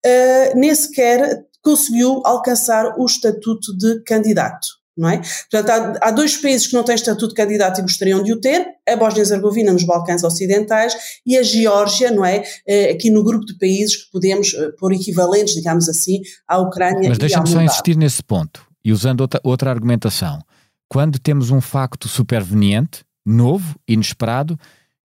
eh, 0.03 0.55
nem 0.55 0.73
sequer 0.73 1.45
conseguiu 1.61 2.21
alcançar 2.25 2.97
o 2.97 3.05
estatuto 3.05 3.77
de 3.77 4.01
candidato. 4.03 4.78
Não 4.99 5.07
é? 5.09 5.21
Portanto, 5.49 5.69
há, 6.01 6.07
há 6.09 6.11
dois 6.11 6.35
países 6.35 6.67
que 6.67 6.73
não 6.73 6.83
têm 6.83 6.95
estatuto 6.95 7.29
de 7.29 7.35
candidato 7.35 7.79
e 7.79 7.81
gostariam 7.81 8.21
de 8.21 8.33
o 8.33 8.39
ter, 8.41 8.67
a 8.87 8.95
Bósnia 8.97 9.19
e 9.19 9.21
Herzegovina 9.21 9.71
nos 9.71 9.85
Balcãs 9.85 10.23
Ocidentais 10.25 10.93
e 11.25 11.37
a 11.37 11.43
Geórgia, 11.43 12.11
não 12.11 12.25
é? 12.25 12.43
Eh, 12.67 12.91
aqui 12.91 13.09
no 13.09 13.23
grupo 13.23 13.45
de 13.45 13.57
países 13.57 13.95
que 13.95 14.11
podemos 14.11 14.53
eh, 14.53 14.71
pôr 14.77 14.91
equivalentes, 14.91 15.53
digamos 15.55 15.87
assim, 15.87 16.21
à 16.45 16.57
Ucrânia 16.57 17.07
Mas 17.07 17.17
e 17.17 17.21
deixa-me 17.21 17.47
só 17.47 17.61
insistir 17.61 17.95
nesse 17.95 18.21
ponto 18.21 18.61
e 18.83 18.91
usando 18.91 19.21
outra, 19.21 19.39
outra 19.43 19.69
argumentação. 19.71 20.41
Quando 20.89 21.17
temos 21.17 21.49
um 21.49 21.61
facto 21.61 22.09
superveniente, 22.09 23.03
novo, 23.25 23.75
inesperado, 23.87 24.59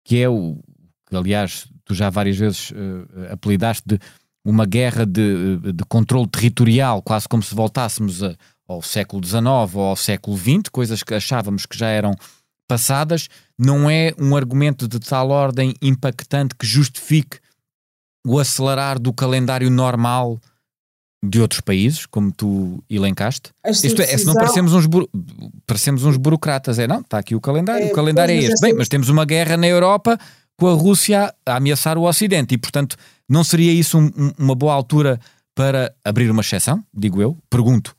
que 0.04 0.22
é 0.22 0.28
o 0.28 0.56
que, 1.08 1.14
aliás, 1.16 1.66
tu 1.84 1.94
já 1.94 2.08
várias 2.08 2.37
vezes 2.38 2.72
eh, 2.75 3.32
apelidaste 3.32 3.82
de 3.87 3.99
uma 4.44 4.64
guerra 4.66 5.04
de, 5.06 5.58
de 5.72 5.84
controle 5.88 6.26
territorial, 6.28 7.00
quase 7.02 7.28
como 7.28 7.42
se 7.42 7.54
voltássemos 7.54 8.22
a- 8.22 8.34
ao 8.72 8.82
século 8.82 9.24
XIX 9.24 9.42
ou 9.74 9.82
ao 9.82 9.96
século 9.96 10.36
XX, 10.36 10.68
coisas 10.70 11.02
que 11.02 11.14
achávamos 11.14 11.66
que 11.66 11.76
já 11.78 11.88
eram 11.88 12.14
passadas, 12.68 13.28
não 13.58 13.90
é 13.90 14.14
um 14.18 14.34
argumento 14.36 14.88
de 14.88 14.98
tal 14.98 15.30
ordem 15.30 15.74
impactante 15.82 16.54
que 16.54 16.66
justifique 16.66 17.38
o 18.26 18.38
acelerar 18.38 18.98
do 18.98 19.12
calendário 19.12 19.70
normal 19.70 20.38
de 21.24 21.40
outros 21.40 21.60
países, 21.60 22.06
como 22.06 22.32
tu 22.32 22.82
elencaste? 22.90 23.50
Esta 23.64 23.86
Isto 23.86 24.02
é, 24.02 24.04
é 24.04 24.06
se 24.06 24.12
não 24.24 24.32
decisão- 24.32 24.34
parecemos 24.34 24.72
uns, 24.74 24.86
buro- 24.86 25.08
parecemos 25.66 26.04
uns 26.04 26.16
burocratas, 26.16 26.78
é 26.78 26.86
não, 26.86 27.00
está 27.00 27.18
aqui 27.18 27.34
o 27.34 27.40
calendário, 27.40 27.86
É, 27.86 27.90
o 27.90 27.94
calendário 27.94 28.32
é 28.34 28.38
este. 28.38 28.60
Bem, 28.60 28.70
esta- 28.70 28.78
mas 28.78 28.88
temos 28.88 29.08
uma 29.08 29.24
guerra 29.24 29.56
na 29.56 29.66
Europa 29.66 30.18
com 30.58 30.66
a 30.68 30.72
Rússia 30.74 31.32
a 31.46 31.56
ameaçar 31.56 31.96
o 31.98 32.02
Ocidente 32.08 32.54
e, 32.54 32.58
portanto, 32.58 32.96
não 33.28 33.44
seria 33.44 33.72
isso 33.72 33.98
um- 33.98 34.10
um- 34.16 34.32
uma 34.38 34.54
boa 34.54 34.72
altura 34.74 35.20
para 35.54 35.94
abrir 36.04 36.30
uma 36.30 36.40
exceção? 36.40 36.82
Digo 36.92 37.20
eu, 37.22 37.36
pergunto. 37.50 37.94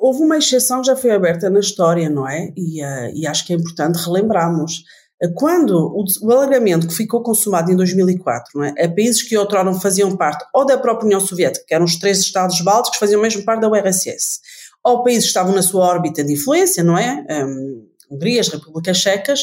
Houve 0.00 0.22
uma 0.22 0.38
exceção 0.38 0.80
que 0.80 0.86
já 0.86 0.96
foi 0.96 1.10
aberta 1.10 1.50
na 1.50 1.60
história, 1.60 2.08
não 2.08 2.28
é? 2.28 2.52
E, 2.56 2.82
eh, 2.82 3.12
e 3.14 3.26
acho 3.26 3.44
que 3.44 3.52
é 3.52 3.56
importante 3.56 3.96
relembrarmos. 3.96 4.84
Eh, 5.20 5.28
Quando 5.34 5.72
o, 5.72 6.30
alargamento 6.30 6.86
que 6.86 6.94
ficou 6.94 7.22
consumado 7.22 7.70
em 7.72 7.76
2004, 7.76 8.52
não 8.54 8.64
é? 8.64 8.70
A 8.70 8.88
países 8.88 9.22
que 9.22 9.36
outrora 9.36 9.72
faziam 9.74 10.16
parte 10.16 10.44
ou 10.54 10.64
da 10.64 10.78
própria 10.78 11.06
União 11.06 11.20
Soviética, 11.20 11.64
que 11.66 11.74
eram 11.74 11.84
os 11.84 11.98
três 11.98 12.20
Estados 12.20 12.60
bálticos, 12.60 12.98
faziam 12.98 13.20
mesmo 13.20 13.44
parte 13.44 13.62
da 13.62 13.68
URSS, 13.68 14.40
ou 14.84 15.02
países 15.02 15.24
que 15.24 15.28
estavam 15.28 15.54
na 15.54 15.62
sua 15.62 15.84
órbita 15.84 16.22
de 16.22 16.32
influência, 16.32 16.84
não 16.84 16.96
é? 16.96 17.24
Um, 17.44 17.88
Hungria, 18.10 18.40
as 18.40 18.48
Repúblicas 18.48 18.98
Checas, 18.98 19.40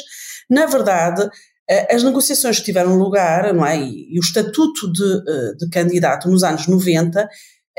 na 0.49 0.67
verdade, 0.67 1.29
eh, 1.69 1.93
as 1.93 2.03
negociações 2.03 2.59
que 2.59 2.65
tiveram 2.65 2.95
lugar, 2.95 3.53
não 3.53 3.65
é? 3.65 3.77
E, 3.77 4.13
e 4.13 4.19
o 4.19 4.21
estatuto 4.21 4.91
de, 4.91 5.57
de 5.57 5.69
candidato 5.69 6.29
nos 6.29 6.43
anos 6.43 6.67
90 6.67 7.27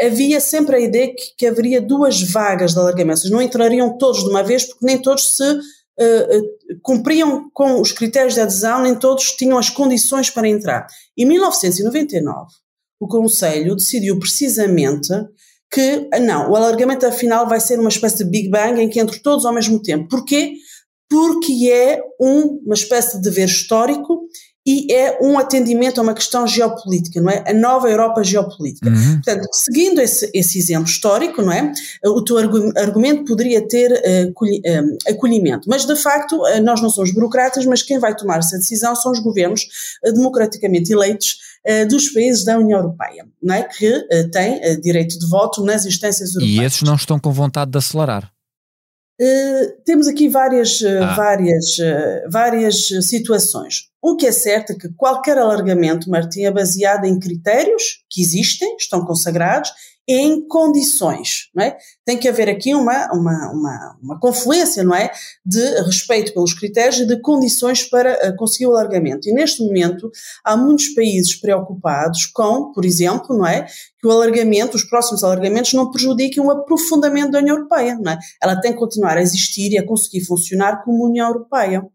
havia 0.01 0.41
sempre 0.41 0.77
a 0.77 0.81
ideia 0.81 1.15
que, 1.15 1.35
que 1.37 1.47
haveria 1.47 1.81
duas 1.81 2.21
vagas 2.23 2.73
de 2.73 2.79
alargamento, 2.79 3.29
não 3.31 3.43
entrariam 3.43 3.97
todos 3.99 4.23
de 4.23 4.31
uma 4.31 4.43
vez, 4.43 4.65
porque 4.65 4.85
nem 4.87 4.99
todos 4.99 5.37
se 5.37 5.59
eh, 5.99 6.41
cumpriam 6.83 7.51
com 7.53 7.81
os 7.81 7.93
critérios 7.93 8.35
de 8.35 8.41
adesão, 8.41 8.83
nem 8.83 8.95
todos 8.95 9.33
tinham 9.33 9.59
as 9.59 9.69
condições 9.71 10.31
para 10.31 10.49
entrar. 10.49 10.87
Em 11.17 11.27
1999, 11.27 12.49
o 12.99 13.07
Conselho 13.07 13.75
decidiu 13.77 14.19
precisamente 14.19 15.09
que, 15.73 16.09
ah, 16.13 16.19
não, 16.19 16.51
o 16.51 16.57
alargamento 16.57 17.07
afinal 17.07 17.49
vai 17.49 17.61
ser 17.61 17.79
uma 17.79 17.89
espécie 17.89 18.19
de 18.25 18.31
Big 18.31 18.49
Bang 18.49 18.81
em 18.81 18.89
que 18.89 19.01
entram 19.01 19.19
todos 19.23 19.45
ao 19.45 19.53
mesmo 19.55 19.81
tempo. 19.81 20.09
Porquê? 20.09 20.55
Porque 21.09 21.71
é 21.71 22.01
um- 22.21 22.61
uma 22.65 22.75
espécie 22.75 23.17
de 23.17 23.23
dever 23.23 23.47
histórico 23.47 24.23
e 24.67 24.93
é 24.93 25.19
um 25.23 25.39
atendimento 25.39 25.99
a 25.99 26.03
uma 26.03 26.13
questão 26.15 26.47
geopolítica, 26.47 27.21
não 27.21 27.31
é? 27.31 27.43
A 27.49 27.53
nova 27.55 27.89
Europa 27.89 28.23
geopolítica. 28.23 28.91
Portanto, 28.91 29.49
seguindo 29.53 30.01
esse, 30.01 30.31
esse 30.35 30.59
exemplo 30.59 30.87
histórico, 30.89 31.41
não 31.41 31.51
é? 31.53 31.73
O 32.05 32.23
teu 32.23 32.37
argu- 32.37 32.73
argumento 32.77 33.25
poderia 33.25 33.67
ter 33.67 33.91
eh, 34.05 34.31
acolhimento. 35.09 35.67
Mas, 35.67 35.87
de 35.87 35.97
facto, 35.97 36.47
eh, 36.47 36.61
nós 36.61 36.81
não 36.83 36.91
somos 36.91 37.11
burocratas, 37.13 37.65
mas 37.65 37.83
quem 37.83 37.99
vai 37.99 38.15
tomar 38.15 38.39
essa 38.41 38.59
decisão 38.59 38.95
são 38.95 39.13
os 39.13 39.19
governos 39.21 39.63
eh, 40.05 40.13
democraticamente 40.13 40.93
eleitos 40.93 41.39
dos 41.91 42.09
países 42.09 42.43
da 42.43 42.57
União 42.59 42.79
Europeia, 42.79 43.27
não 43.43 43.55
é? 43.55 43.65
Que 43.65 44.07
têm 44.33 44.81
direito 44.81 45.19
de 45.19 45.27
voto 45.29 45.63
nas 45.63 45.85
instâncias 45.85 46.35
europeias. 46.35 46.63
E 46.63 46.65
esses 46.65 46.83
não 46.83 46.95
estão 46.95 47.19
com 47.21 47.31
vontade 47.31 47.71
de 47.71 47.77
acelerar. 47.77 48.31
Uh, 49.21 49.83
temos 49.85 50.09
aqui 50.09 50.31
várias, 50.31 50.81
uh, 50.81 51.03
Ah. 51.03 51.15
várias, 51.15 51.79
uh, 51.79 52.31
várias 52.31 52.91
uh, 52.93 53.03
situações. 53.03 53.90
O 54.03 54.17
que 54.17 54.27
é 54.27 54.33
certo 54.33 54.73
é 54.73 54.75
que 54.77 54.89
qualquer 54.95 55.37
alargamento, 55.37 56.09
Martim, 56.09 56.43
é 56.43 56.51
baseado 56.51 57.05
em 57.05 57.19
critérios 57.19 58.05
que 58.09 58.23
existem, 58.23 58.77
estão 58.77 59.05
consagrados, 59.05 59.71
em 60.13 60.45
condições, 60.49 61.51
não 61.55 61.63
é? 61.63 61.77
Tem 62.05 62.19
que 62.19 62.29
haver 62.29 62.49
aqui 62.49 62.75
uma, 62.75 63.13
uma, 63.13 63.53
uma, 63.53 63.99
uma 64.03 64.19
confluência, 64.19 64.83
não 64.83 64.93
é? 64.93 65.09
De 65.47 65.61
respeito 65.83 66.35
pelos 66.35 66.53
critérios 66.53 66.99
e 66.99 67.07
de 67.07 67.21
condições 67.21 67.85
para 67.85 68.29
uh, 68.29 68.37
conseguir 68.37 68.67
o 68.67 68.73
alargamento. 68.73 69.29
E 69.29 69.33
neste 69.33 69.63
momento 69.63 70.11
há 70.45 70.57
muitos 70.57 70.89
países 70.89 71.37
preocupados 71.37 72.27
com, 72.27 72.73
por 72.73 72.85
exemplo, 72.85 73.39
não 73.39 73.47
é? 73.47 73.67
Que 74.01 74.09
o 74.09 74.11
alargamento, 74.11 74.77
os 74.77 74.83
próximos 74.83 75.23
alargamentos 75.23 75.73
não 75.75 75.93
prejudiquem 75.93 76.43
o 76.43 76.51
aprofundamento 76.51 77.31
da 77.31 77.39
União 77.39 77.57
Europeia, 77.57 77.97
não 78.01 78.11
é? 78.11 78.19
Ela 78.43 78.61
tem 78.61 78.73
que 78.73 78.79
continuar 78.79 79.17
a 79.17 79.23
existir 79.23 79.71
e 79.71 79.79
a 79.79 79.87
conseguir 79.87 80.25
funcionar 80.25 80.83
como 80.83 81.07
União 81.07 81.29
Europeia. 81.29 81.87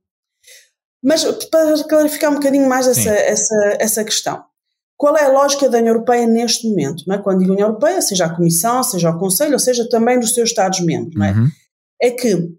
Mas 1.05 1.23
para 1.51 1.83
clarificar 1.83 2.31
um 2.31 2.35
bocadinho 2.35 2.67
mais 2.67 2.87
essa, 2.87 3.11
essa, 3.11 3.77
essa 3.79 4.03
questão, 4.03 4.43
qual 4.97 5.15
é 5.15 5.25
a 5.25 5.31
lógica 5.31 5.69
da 5.69 5.77
União 5.77 5.93
Europeia 5.93 6.25
neste 6.25 6.67
momento? 6.67 7.03
Não 7.05 7.15
é? 7.15 7.19
Quando 7.19 7.39
digo 7.39 7.51
União 7.51 7.67
Europeia, 7.67 8.01
seja 8.01 8.25
a 8.25 8.35
Comissão, 8.35 8.81
seja 8.81 9.11
o 9.11 9.19
Conselho, 9.19 9.53
ou 9.53 9.59
seja 9.59 9.87
também 9.87 10.19
dos 10.19 10.33
seus 10.33 10.49
Estados-membros, 10.49 11.15
não 11.15 11.25
é? 11.25 11.31
Uhum. 11.31 11.47
É 12.01 12.09
que 12.09 12.49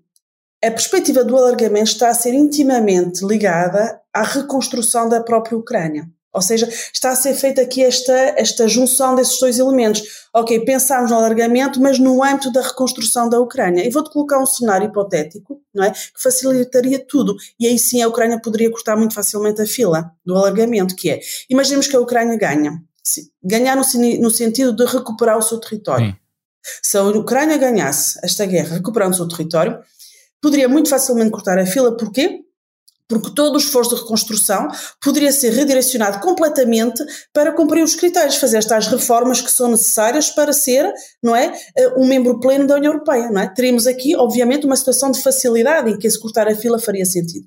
a 0.65 0.71
perspectiva 0.71 1.25
do 1.25 1.37
alargamento 1.37 1.91
está 1.91 2.09
a 2.09 2.15
ser 2.15 2.35
intimamente 2.35 3.27
ligada 3.27 4.01
à 4.15 4.23
reconstrução 4.23 5.09
da 5.09 5.21
própria 5.21 5.59
Ucrânia. 5.59 6.09
Ou 6.37 6.43
seja, 6.43 6.69
está 6.93 7.11
a 7.11 7.17
ser 7.17 7.33
feita 7.35 7.63
aqui 7.63 7.83
esta, 7.83 8.13
esta 8.37 8.69
junção 8.69 9.15
desses 9.15 9.41
dois 9.41 9.59
elementos. 9.59 10.03
Ok, 10.35 10.61
pensámos 10.67 11.11
no 11.11 11.17
alargamento, 11.17 11.81
mas 11.81 11.99
no 11.99 12.23
âmbito 12.23 12.53
da 12.53 12.61
reconstrução 12.61 13.27
da 13.27 13.41
Ucrânia. 13.41 13.87
E 13.87 13.91
vou-te 13.91 14.11
colocar 14.11 14.39
um 14.39 14.45
cenário 14.45 14.87
hipotético, 14.87 15.63
não 15.75 15.83
é? 15.83 15.91
Que 15.91 16.23
facilitaria 16.23 16.99
tudo. 16.99 17.35
E 17.59 17.67
aí 17.67 17.79
sim 17.79 18.03
a 18.03 18.09
Ucrânia 18.09 18.39
poderia 18.39 18.71
cortar 18.71 18.97
muito 18.97 19.15
facilmente 19.15 19.63
a 19.63 19.67
fila 19.67 20.13
do 20.25 20.37
alargamento, 20.37 20.95
que 20.95 21.09
é, 21.09 21.21
imaginemos 21.49 21.87
que 21.87 21.97
a 21.97 22.01
Ucrânia 22.01 22.37
ganha. 22.37 22.83
Ganhar 23.43 23.77
no, 23.77 23.83
no 24.21 24.31
sentido 24.31 24.77
de 24.77 24.85
recuperar 24.85 25.39
o 25.39 25.43
seu 25.43 25.59
território. 25.59 26.09
Sim. 26.09 26.17
Se 26.83 26.99
a 26.99 27.03
Ucrânia 27.03 27.57
ganhasse 27.57 28.19
esta 28.23 28.45
guerra 28.45 28.77
recuperando 28.77 29.15
o 29.15 29.17
seu 29.17 29.29
território, 29.29 29.79
poderia 30.43 30.69
muito 30.69 30.91
facilmente 30.91 31.31
cortar 31.31 31.59
a 31.59 31.65
fila. 31.65 31.97
Porquê? 31.97 32.41
Porque 33.09 33.31
todo 33.35 33.55
o 33.55 33.59
esforço 33.59 33.95
de 33.95 34.03
reconstrução 34.03 34.69
poderia 35.01 35.31
ser 35.31 35.53
redirecionado 35.53 36.19
completamente 36.21 37.05
para 37.33 37.53
cumprir 37.53 37.83
os 37.85 37.95
critérios, 37.95 38.37
fazer 38.37 38.59
estas 38.59 38.89
reformas 38.89 39.41
que 39.41 39.51
são 39.51 39.71
necessárias 39.71 40.31
para 40.31 40.53
ser, 40.53 40.93
não 41.23 41.35
é, 41.35 41.55
eh, 41.77 41.95
um 41.97 42.07
membro 42.07 42.41
pleno 42.41 42.67
da 42.67 42.75
União 42.75 42.93
Europeia, 42.93 43.31
não 43.31 43.41
é? 43.41 43.49
Teríamos 43.49 43.87
aqui, 43.87 44.17
obviamente, 44.17 44.67
uma 44.67 44.77
situação 44.77 45.11
de 45.11 45.23
facilidade 45.23 45.91
em 45.91 45.99
que 45.99 46.07
esse 46.07 46.21
cortar 46.21 46.49
a 46.49 46.55
fila 46.57 46.79
faria 46.79 47.05
sentido. 47.05 47.47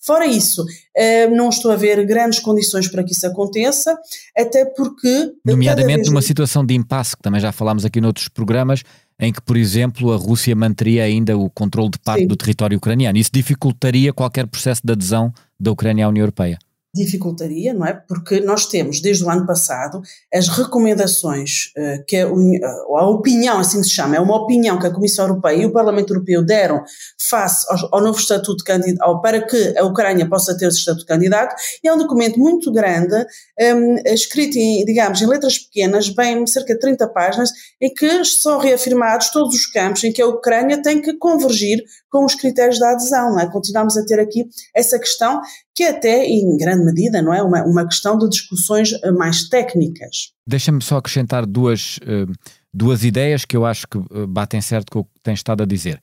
Fora 0.00 0.26
isso, 0.26 0.64
eh, 0.96 1.26
não 1.28 1.48
estou 1.48 1.72
a 1.72 1.76
ver 1.76 2.04
grandes 2.06 2.38
condições 2.38 2.88
para 2.88 3.02
que 3.02 3.12
isso 3.12 3.26
aconteça, 3.26 3.98
até 4.36 4.64
porque... 4.64 5.08
eh, 5.08 5.32
Nomeadamente 5.44 5.96
vez 5.96 6.08
numa 6.08 6.22
situação 6.22 6.64
de 6.64 6.74
impasse, 6.74 7.16
que 7.16 7.22
também 7.22 7.40
já 7.40 7.50
falámos 7.50 7.84
aqui 7.84 8.00
noutros 8.00 8.28
programas, 8.28 8.82
em 9.20 9.32
que, 9.32 9.40
por 9.40 9.56
exemplo, 9.56 10.12
a 10.12 10.16
Rússia 10.16 10.54
manteria 10.54 11.02
ainda 11.04 11.36
o 11.36 11.50
controle 11.50 11.90
de 11.90 11.98
parte 11.98 12.22
Sim. 12.22 12.26
do 12.28 12.36
território 12.36 12.78
ucraniano. 12.78 13.18
Isso 13.18 13.30
dificultaria 13.32 14.12
qualquer 14.12 14.46
processo 14.46 14.82
de 14.84 14.92
adesão 14.92 15.32
da 15.58 15.72
Ucrânia 15.72 16.06
à 16.06 16.08
União 16.08 16.22
Europeia. 16.22 16.58
Dificultaria, 16.94 17.74
não 17.74 17.86
é? 17.86 17.92
Porque 17.92 18.40
nós 18.40 18.66
temos, 18.66 19.00
desde 19.00 19.24
o 19.24 19.30
ano 19.30 19.46
passado, 19.46 20.00
as 20.32 20.48
recomendações 20.48 21.70
uh, 21.76 22.04
que 22.06 22.16
a, 22.16 22.26
a, 22.26 23.08
opinião, 23.08 23.58
assim 23.58 23.82
se 23.82 23.90
chama, 23.90 24.16
é 24.16 24.20
uma 24.20 24.36
opinião 24.36 24.78
que 24.78 24.86
a 24.86 24.92
Comissão 24.92 25.26
Europeia 25.26 25.62
e 25.62 25.66
o 25.66 25.72
Parlamento 25.72 26.12
Europeu 26.12 26.44
deram 26.44 26.82
face 27.20 27.66
ao, 27.68 27.96
ao 27.96 28.02
novo 28.02 28.18
estatuto 28.18 28.58
de 28.58 28.64
candidato, 28.64 29.20
para 29.20 29.46
que 29.46 29.76
a 29.76 29.84
Ucrânia 29.84 30.28
possa 30.28 30.56
ter 30.56 30.66
esse 30.66 30.78
estatuto 30.78 31.02
de 31.02 31.06
candidato, 31.06 31.54
e 31.84 31.88
é 31.88 31.92
um 31.92 31.98
documento 31.98 32.38
muito 32.38 32.72
grande, 32.72 33.14
um, 33.60 33.96
escrito 34.06 34.56
em, 34.56 34.84
digamos, 34.84 35.20
em 35.20 35.26
letras 35.26 35.58
pequenas, 35.58 36.08
bem 36.08 36.46
cerca 36.46 36.72
de 36.72 36.80
30 36.80 37.06
páginas, 37.08 37.50
em 37.80 37.92
que 37.92 38.24
são 38.24 38.58
reafirmados 38.58 39.30
todos 39.30 39.54
os 39.54 39.66
campos 39.66 40.04
em 40.04 40.12
que 40.12 40.22
a 40.22 40.26
Ucrânia 40.26 40.82
tem 40.82 41.02
que 41.02 41.12
convergir 41.18 41.82
com 42.10 42.24
os 42.24 42.34
critérios 42.34 42.78
da 42.78 42.92
adesão, 42.92 43.32
não 43.32 43.40
é? 43.40 43.50
Continuamos 43.50 43.96
a 43.96 44.04
ter 44.04 44.18
aqui 44.18 44.48
essa 44.74 44.98
questão 44.98 45.40
que 45.78 45.84
é 45.84 45.90
até, 45.90 46.26
em 46.26 46.56
grande 46.56 46.84
medida, 46.84 47.22
não 47.22 47.32
é 47.32 47.40
uma, 47.40 47.62
uma 47.62 47.86
questão 47.86 48.18
de 48.18 48.28
discussões 48.28 48.92
eh, 48.94 49.12
mais 49.12 49.48
técnicas. 49.48 50.32
Deixa-me 50.44 50.82
só 50.82 50.96
acrescentar 50.96 51.46
duas, 51.46 52.00
eh, 52.02 52.26
duas 52.74 53.04
ideias 53.04 53.44
que 53.44 53.56
eu 53.56 53.64
acho 53.64 53.86
que 53.86 53.96
eh, 53.96 54.26
batem 54.26 54.60
certo 54.60 54.90
com 54.90 54.98
o 54.98 55.04
que 55.04 55.10
tens 55.22 55.38
estado 55.38 55.62
a 55.62 55.66
dizer. 55.66 56.02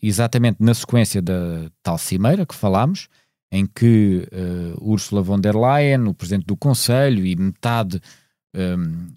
exatamente 0.00 0.58
na 0.60 0.74
sequência 0.74 1.20
da 1.20 1.68
tal 1.82 1.98
cimeira 1.98 2.46
que 2.46 2.54
falámos, 2.54 3.08
em 3.50 3.66
que 3.66 4.28
Ursula 4.78 5.22
von 5.22 5.40
der 5.40 5.56
Leyen, 5.56 6.06
o 6.06 6.14
presidente 6.14 6.44
do 6.46 6.56
Conselho 6.56 7.24
e 7.24 7.34
metade 7.34 7.98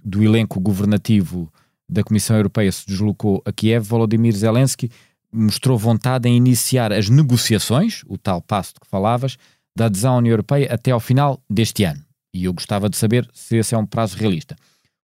do 0.01 0.23
elenco 0.23 0.57
governativo 0.61 1.51
da 1.87 2.01
Comissão 2.01 2.37
Europeia 2.37 2.71
se 2.71 2.87
deslocou 2.87 3.41
a 3.45 3.51
Kiev, 3.51 3.85
Volodymyr 3.85 4.33
Zelensky 4.33 4.89
mostrou 5.35 5.77
vontade 5.77 6.29
em 6.29 6.35
iniciar 6.35 6.93
as 6.93 7.09
negociações, 7.09 8.01
o 8.07 8.17
tal 8.17 8.41
passo 8.41 8.73
de 8.73 8.79
que 8.79 8.87
falavas, 8.87 9.37
da 9.77 9.85
adesão 9.85 10.15
à 10.15 10.17
União 10.17 10.31
Europeia 10.31 10.73
até 10.73 10.91
ao 10.91 10.99
final 10.99 11.41
deste 11.49 11.83
ano. 11.83 12.03
E 12.33 12.45
eu 12.45 12.53
gostava 12.53 12.89
de 12.89 12.97
saber 12.97 13.29
se 13.33 13.57
esse 13.57 13.75
é 13.75 13.77
um 13.77 13.85
prazo 13.85 14.17
realista. 14.17 14.55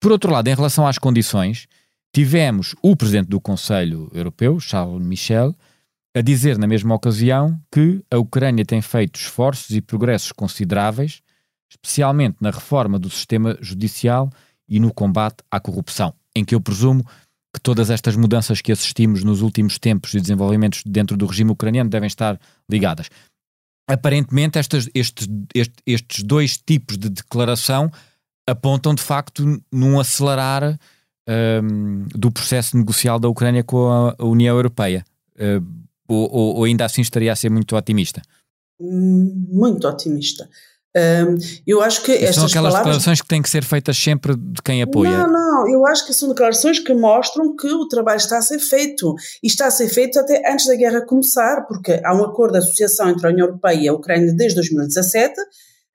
Por 0.00 0.12
outro 0.12 0.30
lado, 0.30 0.49
em 0.49 0.54
relação 0.54 0.87
às 0.87 0.99
condições, 0.99 1.66
tivemos 2.14 2.75
o 2.83 2.97
Presidente 2.97 3.28
do 3.28 3.40
Conselho 3.40 4.11
Europeu, 4.12 4.59
Charles 4.61 5.04
Michel, 5.04 5.54
a 6.14 6.21
dizer 6.21 6.59
na 6.59 6.66
mesma 6.66 6.95
ocasião 6.95 7.61
que 7.71 8.02
a 8.11 8.16
Ucrânia 8.16 8.64
tem 8.64 8.80
feito 8.80 9.21
esforços 9.21 9.76
e 9.76 9.80
progressos 9.80 10.33
consideráveis, 10.33 11.21
especialmente 11.71 12.37
na 12.40 12.50
reforma 12.50 12.99
do 12.99 13.11
sistema 13.11 13.56
judicial 13.61 14.30
e 14.68 14.80
no 14.80 14.92
combate 14.92 15.38
à 15.50 15.61
corrupção, 15.61 16.14
em 16.35 16.45
que 16.45 16.54
eu 16.54 16.61
presumo 16.61 17.04
que 17.55 17.61
todas 17.61 17.91
estas 17.91 18.17
mudanças 18.17 18.61
que 18.61 18.73
assistimos 18.73 19.25
nos 19.25 19.41
últimos 19.41 19.79
tempos 19.79 20.15
e 20.15 20.21
desenvolvimentos 20.21 20.83
dentro 20.85 21.17
do 21.17 21.26
regime 21.26 21.50
ucraniano 21.50 21.88
devem 21.88 22.07
estar 22.07 22.38
ligadas. 22.71 23.09
Aparentemente, 23.88 24.59
estas, 24.59 24.88
estes, 24.95 25.29
estes, 25.55 25.83
estes 25.87 26.23
dois 26.23 26.59
tipos 26.59 26.99
de 26.99 27.09
declaração 27.09 27.91
apontam 28.47 28.95
de 28.95 29.03
facto 29.03 29.61
num 29.73 29.99
acelerar 29.99 30.79
um, 31.29 32.07
do 32.15 32.31
processo 32.31 32.76
negocial 32.76 33.19
da 33.19 33.29
Ucrânia 33.29 33.65
com 33.65 33.88
a 33.88 34.25
União 34.25 34.55
Europeia. 34.57 35.05
Uh, 35.37 35.87
ou, 36.09 36.57
ou, 36.57 36.65
ainda 36.65 36.85
assim 36.85 37.00
estaria 37.00 37.33
a 37.33 37.37
ser 37.37 37.50
muito 37.50 37.76
otimista? 37.76 38.23
Hum, 38.81 39.47
muito 39.50 39.88
otimista. 39.88 40.49
Um, 40.97 41.37
eu 41.67 41.83
acho 41.83 42.03
que 42.03 42.12
estas 42.12 42.37
são 42.37 42.47
aquelas 42.47 42.73
palavras... 42.73 42.79
declarações 42.79 43.21
que 43.21 43.29
têm 43.29 43.43
que 43.43 43.50
ser 43.50 43.62
feitas 43.62 43.99
sempre 43.99 44.35
de 44.35 44.62
quem 44.62 44.81
apoia. 44.81 45.11
Não, 45.11 45.31
não, 45.31 45.69
eu 45.69 45.87
acho 45.87 46.07
que 46.07 46.15
são 46.15 46.31
declarações 46.31 46.79
que 46.79 46.95
mostram 46.95 47.55
que 47.55 47.69
o 47.69 47.87
trabalho 47.87 48.17
está 48.17 48.38
a 48.38 48.43
ser 48.43 48.59
feito. 48.59 49.15
E 49.43 49.47
está 49.47 49.67
a 49.67 49.71
ser 49.71 49.88
feito 49.88 50.19
até 50.19 50.43
antes 50.50 50.67
da 50.67 50.75
guerra 50.75 51.05
começar, 51.05 51.67
porque 51.67 52.00
há 52.03 52.15
um 52.15 52.25
acordo 52.25 52.53
de 52.53 52.59
associação 52.59 53.11
entre 53.11 53.26
a 53.26 53.31
União 53.31 53.47
Europeia 53.47 53.79
e 53.79 53.88
a 53.88 53.93
Ucrânia 53.93 54.33
desde 54.35 54.55
2017. 54.57 55.35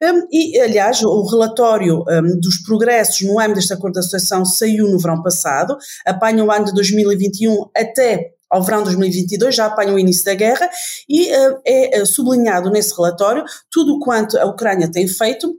Um, 0.03 0.27
e, 0.31 0.60
aliás, 0.60 1.01
o 1.03 1.24
relatório 1.27 2.03
um, 2.08 2.39
dos 2.39 2.60
progressos 2.63 3.22
no 3.22 3.39
âmbito 3.39 3.55
deste 3.55 3.74
acordo 3.74 3.93
de 3.93 4.00
associação 4.00 4.46
saiu 4.46 4.88
no 4.88 5.00
verão 5.00 5.22
passado, 5.22 5.77
apanha 6.05 6.43
o 6.43 6.51
ano 6.51 6.65
de 6.65 6.74
2021 6.74 7.70
até 7.75 8.31
ao 8.51 8.62
verão 8.62 8.79
de 8.79 8.86
2022, 8.86 9.55
já 9.55 9.67
apanha 9.67 9.93
o 9.93 10.00
início 10.00 10.25
da 10.25 10.34
guerra, 10.34 10.70
e 11.08 11.31
uh, 11.31 11.62
é 11.65 12.01
uh, 12.01 12.05
sublinhado 12.05 12.70
nesse 12.70 12.96
relatório 12.96 13.43
tudo 13.72 14.00
quanto 14.00 14.38
a 14.38 14.46
Ucrânia 14.46 14.91
tem 14.91 15.08
feito 15.08 15.55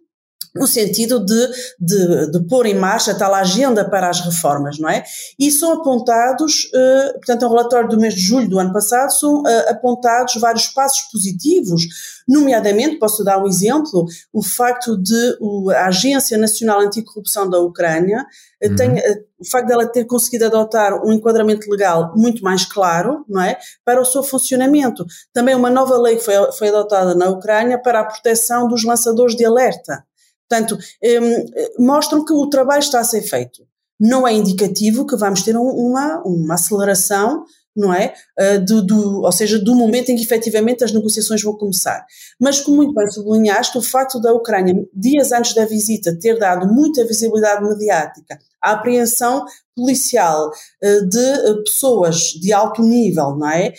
no 0.54 0.66
sentido 0.66 1.18
de, 1.25 1.49
de, 1.80 2.30
de, 2.30 2.47
pôr 2.47 2.66
em 2.66 2.75
marcha 2.75 3.14
tal 3.14 3.35
agenda 3.35 3.88
para 3.88 4.09
as 4.09 4.20
reformas, 4.20 4.79
não 4.79 4.88
é? 4.88 5.03
E 5.38 5.50
são 5.50 5.72
apontados, 5.72 6.64
uh, 6.74 7.12
portanto, 7.14 7.44
é 7.44 7.46
um 7.46 7.50
relatório 7.50 7.88
do 7.88 7.98
mês 7.98 8.14
de 8.14 8.20
julho 8.20 8.48
do 8.48 8.59
ano 8.59 8.72
passado, 8.72 9.11
são 9.12 9.42
uh, 9.42 9.68
apontados 9.68 10.35
vários 10.40 10.66
passos 10.68 11.03
positivos, 11.11 11.87
nomeadamente, 12.29 12.98
posso 12.98 13.24
dar 13.24 13.42
um 13.42 13.46
exemplo, 13.46 14.07
o 14.33 14.42
facto 14.42 14.96
de 14.96 15.37
o, 15.40 15.70
a 15.70 15.87
Agência 15.87 16.37
Nacional 16.37 16.81
Anticorrupção 16.81 17.48
da 17.48 17.59
Ucrânia 17.59 18.24
uhum. 18.62 18.76
tem, 18.76 19.03
o 19.38 19.50
facto 19.50 19.66
dela 19.66 19.87
ter 19.87 20.05
conseguido 20.05 20.46
adotar 20.46 21.05
um 21.05 21.12
enquadramento 21.12 21.68
legal 21.70 22.12
muito 22.16 22.42
mais 22.42 22.64
claro, 22.64 23.24
não 23.29 23.42
é, 23.42 23.59
para 23.85 24.00
o 24.00 24.05
seu 24.05 24.22
funcionamento. 24.22 25.05
Também 25.33 25.55
uma 25.55 25.70
nova 25.70 25.96
lei 25.98 26.18
foi, 26.18 26.35
foi 26.53 26.68
adotada 26.68 27.14
na 27.14 27.29
Ucrânia 27.29 27.76
para 27.76 28.00
a 28.00 28.05
proteção 28.05 28.68
dos 28.68 28.85
lançadores 28.85 29.35
de 29.35 29.44
alerta. 29.44 30.05
Portanto, 30.52 30.78
um, 31.02 31.86
mostram 31.86 32.24
que 32.24 32.32
o 32.34 32.46
trabalho 32.48 32.80
está 32.80 33.00
a 33.00 33.04
ser 33.04 33.22
feito. 33.22 33.62
Não 33.98 34.28
é 34.28 34.34
indicativo 34.34 35.06
que 35.06 35.16
vamos 35.16 35.42
ter 35.42 35.56
uma, 35.56 36.22
uma 36.24 36.54
aceleração 36.54 37.44
não 37.74 37.90
é? 37.90 38.12
Uh, 38.38 38.62
do, 38.62 38.82
do, 38.82 39.22
ou 39.22 39.32
seja, 39.32 39.58
do 39.58 39.74
momento 39.74 40.10
em 40.10 40.16
que 40.16 40.24
efetivamente 40.24 40.84
as 40.84 40.92
negociações 40.92 41.42
vão 41.42 41.56
começar. 41.56 42.04
Mas, 42.38 42.60
como 42.60 42.76
muito 42.76 42.92
bem 42.92 43.10
sublinhaste, 43.10 43.78
o 43.78 43.80
facto 43.80 44.20
da 44.20 44.30
Ucrânia, 44.34 44.74
dias 44.92 45.32
antes 45.32 45.54
da 45.54 45.64
visita, 45.64 46.14
ter 46.18 46.38
dado 46.38 46.70
muita 46.70 47.02
visibilidade 47.06 47.66
mediática 47.66 48.38
à 48.60 48.72
apreensão 48.72 49.46
policial 49.74 50.50
uh, 50.50 51.08
de 51.08 51.50
uh, 51.50 51.64
pessoas 51.64 52.18
de 52.38 52.52
alto 52.52 52.82
nível, 52.82 53.36
não 53.36 53.48
é? 53.48 53.72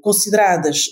consideradas 0.00 0.88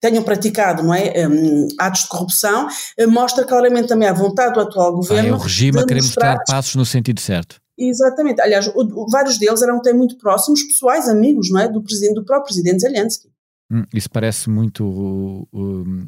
tenham 0.00 0.22
praticado 0.22 0.82
não 0.82 0.94
é, 0.94 1.26
um, 1.28 1.68
atos 1.78 2.02
de 2.02 2.08
corrupção, 2.08 2.68
mostra 3.08 3.44
claramente 3.44 3.88
também 3.88 4.08
a 4.08 4.12
vontade 4.12 4.54
do 4.54 4.60
atual 4.60 4.92
governo. 4.92 5.28
Ah, 5.28 5.36
é 5.36 5.38
o 5.38 5.42
regime 5.42 5.80
a 5.80 5.86
querer 5.86 6.02
mostrar, 6.02 6.38
passos 6.46 6.74
no 6.76 6.84
sentido 6.84 7.20
certo. 7.20 7.60
Exatamente. 7.78 8.40
Aliás, 8.40 8.70
vários 9.10 9.38
deles 9.38 9.62
eram 9.62 9.78
até 9.78 9.92
muito 9.92 10.16
próximos, 10.18 10.62
pessoais, 10.64 11.08
amigos, 11.08 11.50
não 11.50 11.60
é? 11.60 11.68
Do 11.68 11.80
presidente, 11.80 12.14
do 12.14 12.24
próprio 12.24 12.46
presidente 12.46 12.80
Zelensky. 12.80 13.28
Hum, 13.70 13.84
isso 13.94 14.10
parece 14.10 14.48
muito 14.50 15.46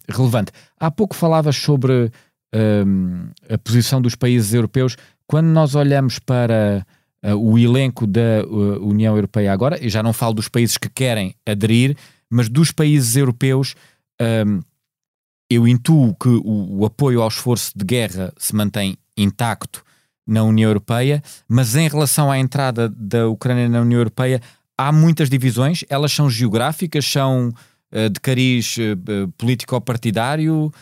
relevante. 0.09 0.51
Há 0.79 0.91
pouco 0.91 1.15
falavas 1.15 1.57
sobre 1.57 2.11
um, 2.55 3.29
a 3.49 3.59
posição 3.59 4.01
dos 4.01 4.15
países 4.15 4.53
europeus. 4.53 4.97
Quando 5.27 5.47
nós 5.47 5.75
olhamos 5.75 6.19
para 6.19 6.85
uh, 7.25 7.37
o 7.37 7.59
elenco 7.59 8.07
da 8.07 8.45
uh, 8.45 8.85
União 8.85 9.15
Europeia 9.15 9.53
agora, 9.53 9.79
e 9.85 9.89
já 9.89 10.03
não 10.03 10.13
falo 10.13 10.35
dos 10.35 10.49
países 10.49 10.77
que 10.77 10.89
querem 10.89 11.35
aderir, 11.47 11.97
mas 12.31 12.49
dos 12.49 12.71
países 12.71 13.17
europeus, 13.17 13.75
um, 14.47 14.61
eu 15.51 15.67
intuo 15.67 16.15
que 16.15 16.29
o, 16.29 16.79
o 16.79 16.87
apoio 16.87 17.21
ao 17.21 17.29
esforço 17.29 17.73
de 17.77 17.85
guerra 17.85 18.33
se 18.39 18.55
mantém 18.55 18.97
intacto 19.17 19.83
na 20.27 20.45
União 20.45 20.71
Europeia, 20.71 21.23
mas 21.49 21.75
em 21.75 21.89
relação 21.89 22.31
à 22.31 22.39
entrada 22.39 22.89
da 22.89 23.29
Ucrânia 23.29 23.69
na 23.69 23.81
União 23.81 23.99
Europeia, 23.99 24.41
há 24.79 24.93
muitas 24.93 25.29
divisões, 25.29 25.85
elas 25.89 26.13
são 26.13 26.31
geográficas, 26.31 27.05
são 27.05 27.49
uh, 27.49 28.09
de 28.09 28.21
cariz 28.21 28.77
uh, 28.77 29.29
político-partidário, 29.37 30.73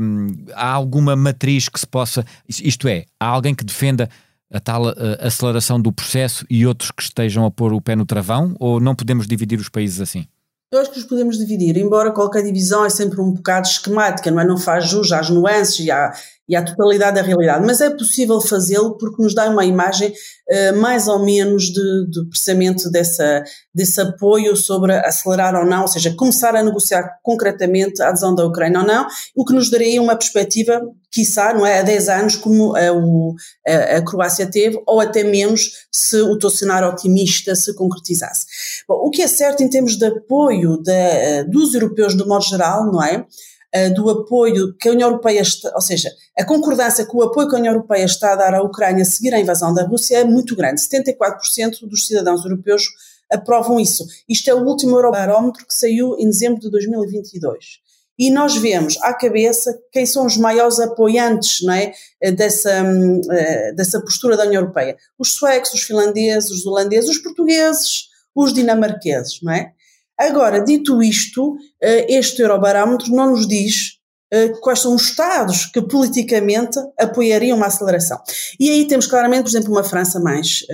um, 0.00 0.26
há 0.54 0.72
alguma 0.72 1.14
matriz 1.14 1.68
que 1.68 1.78
se 1.78 1.86
possa. 1.86 2.26
Isto 2.48 2.88
é, 2.88 3.04
há 3.20 3.26
alguém 3.26 3.54
que 3.54 3.64
defenda 3.64 4.10
a 4.52 4.58
tal 4.58 4.86
uh, 4.86 4.94
aceleração 5.20 5.80
do 5.80 5.92
processo 5.92 6.44
e 6.50 6.66
outros 6.66 6.90
que 6.90 7.02
estejam 7.02 7.46
a 7.46 7.50
pôr 7.50 7.72
o 7.72 7.80
pé 7.80 7.94
no 7.94 8.04
travão, 8.04 8.56
ou 8.58 8.80
não 8.80 8.96
podemos 8.96 9.28
dividir 9.28 9.60
os 9.60 9.68
países 9.68 10.00
assim? 10.00 10.26
Eu 10.70 10.80
acho 10.80 10.90
que 10.90 10.98
os 10.98 11.04
podemos 11.04 11.38
dividir, 11.38 11.78
embora 11.78 12.12
qualquer 12.12 12.42
divisão 12.42 12.84
é 12.84 12.90
sempre 12.90 13.20
um 13.22 13.32
bocado 13.32 13.66
esquemática, 13.66 14.30
não 14.30 14.40
é? 14.40 14.44
Não 14.44 14.58
faz 14.58 14.86
jus 14.86 15.12
às 15.12 15.30
nuances 15.30 15.86
e 15.86 15.90
à, 15.90 16.12
e 16.48 16.56
à 16.56 16.62
totalidade 16.62 17.16
da 17.16 17.22
realidade, 17.22 17.66
mas 17.66 17.80
é 17.80 17.90
possível 17.90 18.40
fazê-lo 18.40 18.96
porque 18.96 19.22
nos 19.22 19.34
dá 19.34 19.50
uma 19.50 19.66
imagem 19.66 20.08
uh, 20.10 20.76
mais 20.78 21.06
ou 21.06 21.18
menos 21.18 21.64
de, 21.64 22.10
de 22.10 22.26
precisamente 22.28 22.90
dessa, 22.90 23.44
desse 23.74 24.00
apoio 24.00 24.56
sobre 24.56 24.94
acelerar 24.94 25.54
ou 25.54 25.66
não, 25.66 25.82
ou 25.82 25.88
seja, 25.88 26.14
começar 26.16 26.56
a 26.56 26.62
negociar 26.62 27.18
concretamente 27.22 28.00
a 28.00 28.08
adesão 28.08 28.34
da 28.34 28.46
Ucrânia 28.46 28.80
ou 28.80 28.86
não, 28.86 29.06
o 29.36 29.44
que 29.44 29.52
nos 29.52 29.70
daria 29.70 30.00
uma 30.00 30.16
perspectiva, 30.16 30.80
quiçá, 31.10 31.52
não 31.52 31.66
é, 31.66 31.80
a 31.80 31.82
10 31.82 32.08
anos 32.08 32.36
como 32.36 32.74
a, 32.74 32.92
o, 32.92 33.34
a, 33.66 33.96
a 33.98 34.02
Croácia 34.02 34.50
teve, 34.50 34.82
ou 34.86 35.00
até 35.00 35.22
menos 35.22 35.86
se 35.92 36.18
o 36.22 36.38
teu 36.38 36.48
cenário 36.48 36.88
otimista 36.88 37.54
se 37.54 37.74
concretizasse. 37.74 38.46
Bom, 38.88 38.94
o 38.94 39.10
que 39.10 39.20
é 39.20 39.26
certo 39.26 39.62
em 39.62 39.68
termos 39.68 39.96
de 39.96 40.06
apoio 40.06 40.78
de, 40.82 41.44
dos 41.44 41.74
europeus 41.74 42.14
do 42.14 42.26
modo 42.26 42.44
geral, 42.44 42.90
não 42.90 43.02
é? 43.02 43.26
Uh, 43.74 43.94
do 43.94 44.08
apoio 44.10 44.74
que 44.76 44.88
a 44.88 44.92
União 44.92 45.08
Europeia, 45.08 45.40
está, 45.40 45.72
ou 45.74 45.80
seja, 45.80 46.10
a 46.38 46.44
concordância 46.44 47.04
com 47.06 47.18
o 47.18 47.22
apoio 47.22 47.48
que 47.48 47.54
a 47.54 47.58
União 47.58 47.74
Europeia 47.74 48.04
está 48.04 48.32
a 48.32 48.36
dar 48.36 48.54
à 48.54 48.62
Ucrânia 48.62 49.02
a 49.02 49.06
seguir 49.06 49.34
a 49.34 49.40
invasão 49.40 49.72
da 49.74 49.84
Rússia 49.84 50.18
é 50.18 50.24
muito 50.24 50.54
grande. 50.56 50.80
74% 50.80 51.86
dos 51.88 52.06
cidadãos 52.06 52.44
europeus 52.44 52.84
aprovam 53.30 53.78
isso. 53.78 54.06
Isto 54.28 54.50
é 54.50 54.54
o 54.54 54.64
último 54.64 54.96
Eurobarómetro 54.96 55.66
que 55.66 55.74
saiu 55.74 56.16
em 56.18 56.26
dezembro 56.26 56.60
de 56.60 56.70
2022. 56.70 57.80
e 58.18 58.32
nós 58.32 58.56
vemos 58.56 58.96
à 59.00 59.14
cabeça 59.14 59.78
quem 59.92 60.04
são 60.04 60.26
os 60.26 60.36
maiores 60.36 60.80
apoiantes 60.80 61.62
não 61.62 61.72
é, 61.72 61.92
dessa, 62.32 62.82
hum, 62.82 63.20
eh, 63.30 63.72
dessa 63.74 64.00
postura 64.00 64.36
da 64.36 64.44
União 64.44 64.62
Europeia. 64.62 64.96
Os 65.16 65.34
suecos, 65.34 65.72
os 65.72 65.82
finlandeses, 65.82 66.50
os 66.50 66.66
holandeses, 66.66 67.10
os 67.10 67.18
portugueses, 67.18 68.08
os 68.34 68.52
dinamarqueses, 68.52 69.40
não 69.40 69.52
é? 69.52 69.72
Agora, 70.18 70.64
dito 70.64 71.02
isto, 71.02 71.56
eh, 71.80 72.06
este 72.18 72.42
Eurobarómetro 72.42 73.12
não 73.12 73.30
nos 73.30 73.46
diz 73.46 73.98
eh, 74.32 74.48
quais 74.60 74.80
são 74.80 74.94
os 74.94 75.02
Estados 75.02 75.66
que 75.66 75.80
politicamente 75.80 76.78
apoiariam 76.98 77.56
uma 77.56 77.66
aceleração. 77.66 78.20
E 78.58 78.68
aí 78.70 78.86
temos 78.86 79.06
claramente, 79.06 79.42
por 79.42 79.48
exemplo, 79.50 79.70
uma 79.70 79.84
França 79.84 80.18
mais, 80.18 80.66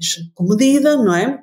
mais 0.00 0.30
comedida, 0.34 0.96
não 0.96 1.14
é? 1.14 1.41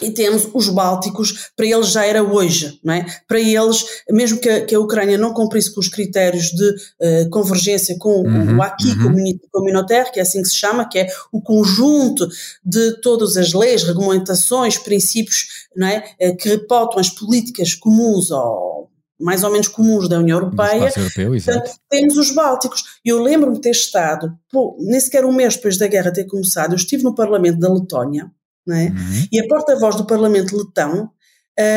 E 0.00 0.10
temos 0.10 0.48
os 0.54 0.68
Bálticos, 0.68 1.50
para 1.56 1.66
eles 1.66 1.88
já 1.88 2.04
era 2.04 2.22
hoje, 2.22 2.78
não 2.82 2.94
é? 2.94 3.04
Para 3.28 3.40
eles, 3.40 3.84
mesmo 4.10 4.40
que 4.40 4.48
a, 4.48 4.64
que 4.64 4.74
a 4.74 4.80
Ucrânia 4.80 5.18
não 5.18 5.34
cumprisse 5.34 5.72
com 5.72 5.80
os 5.80 5.88
critérios 5.88 6.46
de 6.46 6.68
uh, 6.70 7.30
convergência 7.30 7.96
com 7.98 8.22
uhum, 8.22 8.56
o 8.56 8.62
Acquis 8.62 8.94
uhum. 8.94 9.38
Communautaire, 9.50 10.10
que 10.10 10.18
é 10.18 10.22
assim 10.22 10.42
que 10.42 10.48
se 10.48 10.54
chama, 10.54 10.88
que 10.88 10.98
é 10.98 11.08
o 11.30 11.42
conjunto 11.42 12.26
de 12.64 13.00
todas 13.00 13.36
as 13.36 13.52
leis, 13.52 13.82
regulamentações, 13.82 14.78
princípios, 14.78 15.46
não 15.76 15.86
é? 15.86 16.04
Uh, 16.20 16.36
que 16.36 16.48
reportam 16.48 16.98
as 16.98 17.10
políticas 17.10 17.74
comuns 17.74 18.30
ou 18.30 18.82
mais 19.20 19.44
ou 19.44 19.52
menos 19.52 19.68
comuns 19.68 20.08
da 20.08 20.18
União 20.18 20.38
Europeia. 20.38 20.92
Europeu, 20.96 21.30
Portanto, 21.30 21.70
temos 21.88 22.16
os 22.16 22.32
Bálticos. 22.32 22.82
Eu 23.04 23.22
lembro-me 23.22 23.54
de 23.54 23.62
ter 23.62 23.70
estado, 23.70 24.36
pô, 24.50 24.76
nem 24.80 24.98
sequer 24.98 25.24
um 25.24 25.32
mês 25.32 25.54
depois 25.54 25.78
da 25.78 25.86
guerra 25.86 26.12
ter 26.12 26.24
começado, 26.24 26.72
eu 26.72 26.76
estive 26.76 27.04
no 27.04 27.14
Parlamento 27.14 27.60
da 27.60 27.72
Letónia, 27.72 28.28
é? 28.70 28.86
Uhum. 28.86 29.26
E 29.32 29.40
a 29.40 29.48
porta-voz 29.48 29.96
do 29.96 30.06
Parlamento 30.06 30.56
letão 30.56 31.10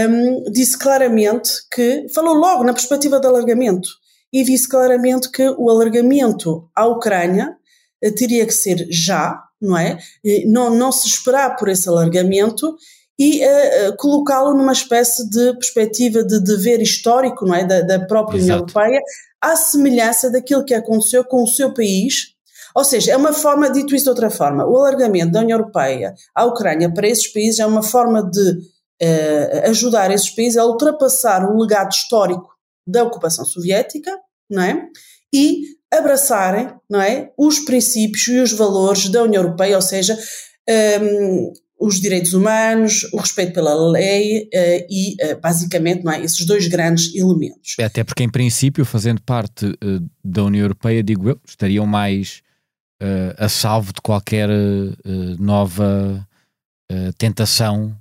um, 0.09 0.51
disse 0.51 0.77
claramente 0.77 1.51
que, 1.73 2.07
falou 2.13 2.33
logo 2.35 2.63
na 2.63 2.73
perspectiva 2.73 3.19
do 3.19 3.27
alargamento, 3.27 3.89
e 4.31 4.43
disse 4.43 4.67
claramente 4.67 5.31
que 5.31 5.47
o 5.57 5.69
alargamento 5.69 6.69
à 6.75 6.85
Ucrânia 6.85 7.55
uh, 8.03 8.15
teria 8.15 8.45
que 8.45 8.53
ser 8.53 8.87
já, 8.89 9.41
não 9.61 9.77
é? 9.77 9.97
não, 10.45 10.75
não 10.75 10.91
se 10.91 11.07
esperar 11.07 11.55
por 11.55 11.69
esse 11.69 11.87
alargamento 11.87 12.75
e 13.17 13.41
uh, 13.43 13.95
colocá-lo 13.97 14.53
numa 14.53 14.73
espécie 14.73 15.27
de 15.29 15.53
perspectiva 15.53 16.23
de 16.23 16.43
dever 16.43 16.81
histórico, 16.81 17.45
não 17.45 17.55
é? 17.55 17.63
Da, 17.63 17.81
da 17.81 18.05
própria 18.05 18.37
Exato. 18.37 18.63
União 18.63 18.83
Europeia, 18.83 19.01
à 19.41 19.55
semelhança 19.55 20.29
daquilo 20.29 20.65
que 20.65 20.73
aconteceu 20.73 21.23
com 21.23 21.43
o 21.43 21.47
seu 21.47 21.73
país 21.73 22.34
ou 22.75 22.83
seja, 22.83 23.13
é 23.13 23.17
uma 23.17 23.31
forma, 23.31 23.71
dito 23.71 23.95
isso 23.95 24.03
de 24.03 24.09
outra 24.09 24.29
forma, 24.29 24.67
o 24.67 24.75
alargamento 24.77 25.31
da 25.31 25.39
União 25.39 25.57
Europeia 25.57 26.13
à 26.35 26.43
Ucrânia 26.43 26.93
para 26.93 27.07
esses 27.07 27.27
países 27.31 27.59
é 27.59 27.65
uma 27.65 27.81
forma 27.81 28.21
de 28.21 28.49
uh, 28.49 29.69
ajudar 29.69 30.11
esses 30.11 30.29
países 30.29 30.57
a 30.57 30.65
ultrapassar 30.65 31.49
o 31.49 31.57
legado 31.57 31.91
histórico 31.91 32.49
da 32.85 33.03
ocupação 33.03 33.45
soviética, 33.45 34.11
não 34.49 34.61
é? 34.61 34.87
E 35.33 35.61
abraçarem, 35.91 36.69
não 36.89 37.01
é, 37.01 37.31
os 37.37 37.59
princípios 37.59 38.27
e 38.27 38.39
os 38.39 38.51
valores 38.51 39.07
da 39.07 39.23
União 39.23 39.41
Europeia, 39.41 39.77
ou 39.77 39.81
seja, 39.81 40.13
um, 40.67 40.71
ehm, 40.71 41.53
os 41.79 41.99
direitos 41.99 42.33
humanos, 42.33 43.03
o 43.13 43.17
respeito 43.17 43.53
pela 43.53 43.73
lei 43.91 44.43
uh, 44.43 44.87
e, 44.89 45.15
uh, 45.23 45.39
basicamente, 45.41 46.03
não 46.03 46.11
é, 46.11 46.23
esses 46.23 46.45
dois 46.45 46.67
grandes 46.67 47.13
elementos. 47.13 47.75
Até 47.79 48.03
porque, 48.03 48.23
em 48.23 48.29
princípio, 48.29 48.85
fazendo 48.85 49.21
parte 49.21 49.65
uh, 49.65 50.09
da 50.23 50.43
União 50.43 50.63
Europeia, 50.63 51.03
digo 51.03 51.29
eu, 51.29 51.39
estariam 51.45 51.85
mais 51.85 52.41
uh, 53.01 53.35
a 53.37 53.49
salvo 53.49 53.93
de 53.93 54.01
qualquer 54.01 54.49
uh, 54.49 55.43
nova 55.43 56.27
uh, 56.91 57.13
tentação 57.17 57.95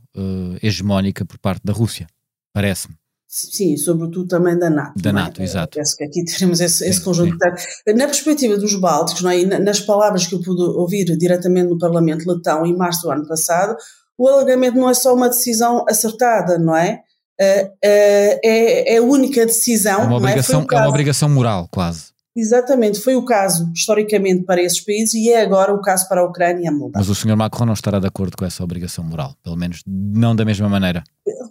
hegemónica 0.62 1.24
por 1.24 1.38
parte 1.38 1.62
da 1.64 1.72
Rússia, 1.72 2.07
parece-me. 2.52 2.94
Sim, 3.26 3.76
sobretudo 3.76 4.28
também 4.28 4.57
da 4.57 4.70
NATO. 4.70 5.02
Da 5.02 5.11
é? 5.11 5.12
NATO, 5.12 5.42
exato. 5.42 5.76
Penso 5.76 5.96
que 5.96 6.04
aqui 6.04 6.24
teremos 6.24 6.61
esse, 6.61 6.88
esse 6.88 7.00
conjunto. 7.00 7.37
Sim. 7.37 7.94
Na 7.94 8.04
perspectiva 8.04 8.57
dos 8.57 8.76
Bálticos, 8.76 9.22
não 9.22 9.30
é? 9.33 9.44
nas 9.59 9.80
palavras 9.80 10.24
que 10.24 10.37
eu 10.37 10.40
pude 10.40 10.62
ouvir 10.62 11.04
diretamente 11.18 11.68
no 11.68 11.76
Parlamento 11.76 12.30
Letão 12.30 12.64
em 12.64 12.76
março 12.76 13.02
do 13.02 13.11
ano 13.11 13.26
passado, 13.26 13.76
o 14.16 14.28
alargamento 14.28 14.78
não 14.78 14.88
é 14.88 14.94
só 14.94 15.12
uma 15.12 15.28
decisão 15.28 15.85
acertada, 15.88 16.61
não 16.61 16.76
é? 16.76 17.02
Uh, 17.40 17.74
é, 17.83 18.94
é 18.94 18.98
a 18.98 19.02
única 19.02 19.44
decisão. 19.44 20.02
É 20.02 20.04
uma 20.04 20.16
obrigação, 20.18 20.61
é? 20.61 20.74
é 20.74 20.78
uma 20.78 20.88
obrigação 20.88 21.28
moral, 21.28 21.68
quase. 21.72 22.13
Exatamente, 22.37 23.01
foi 23.01 23.14
o 23.14 23.25
caso 23.25 23.70
historicamente 23.73 24.42
para 24.42 24.61
esses 24.61 24.81
países 24.81 25.14
e 25.14 25.31
é 25.31 25.40
agora 25.40 25.73
o 25.73 25.81
caso 25.81 26.09
para 26.09 26.20
a 26.20 26.25
Ucrânia 26.25 26.64
e 26.64 26.66
a 26.66 26.73
Moldávia. 26.73 27.07
Mas 27.07 27.09
o 27.09 27.14
Sr. 27.14 27.37
Macron 27.37 27.64
não 27.64 27.75
estará 27.75 28.01
de 28.01 28.09
acordo 28.09 28.37
com 28.37 28.44
essa 28.44 28.64
obrigação 28.64 29.05
moral, 29.05 29.37
pelo 29.42 29.57
menos 29.57 29.83
não 29.87 30.35
da 30.35 30.44
mesma 30.44 30.68
maneira. 30.68 31.05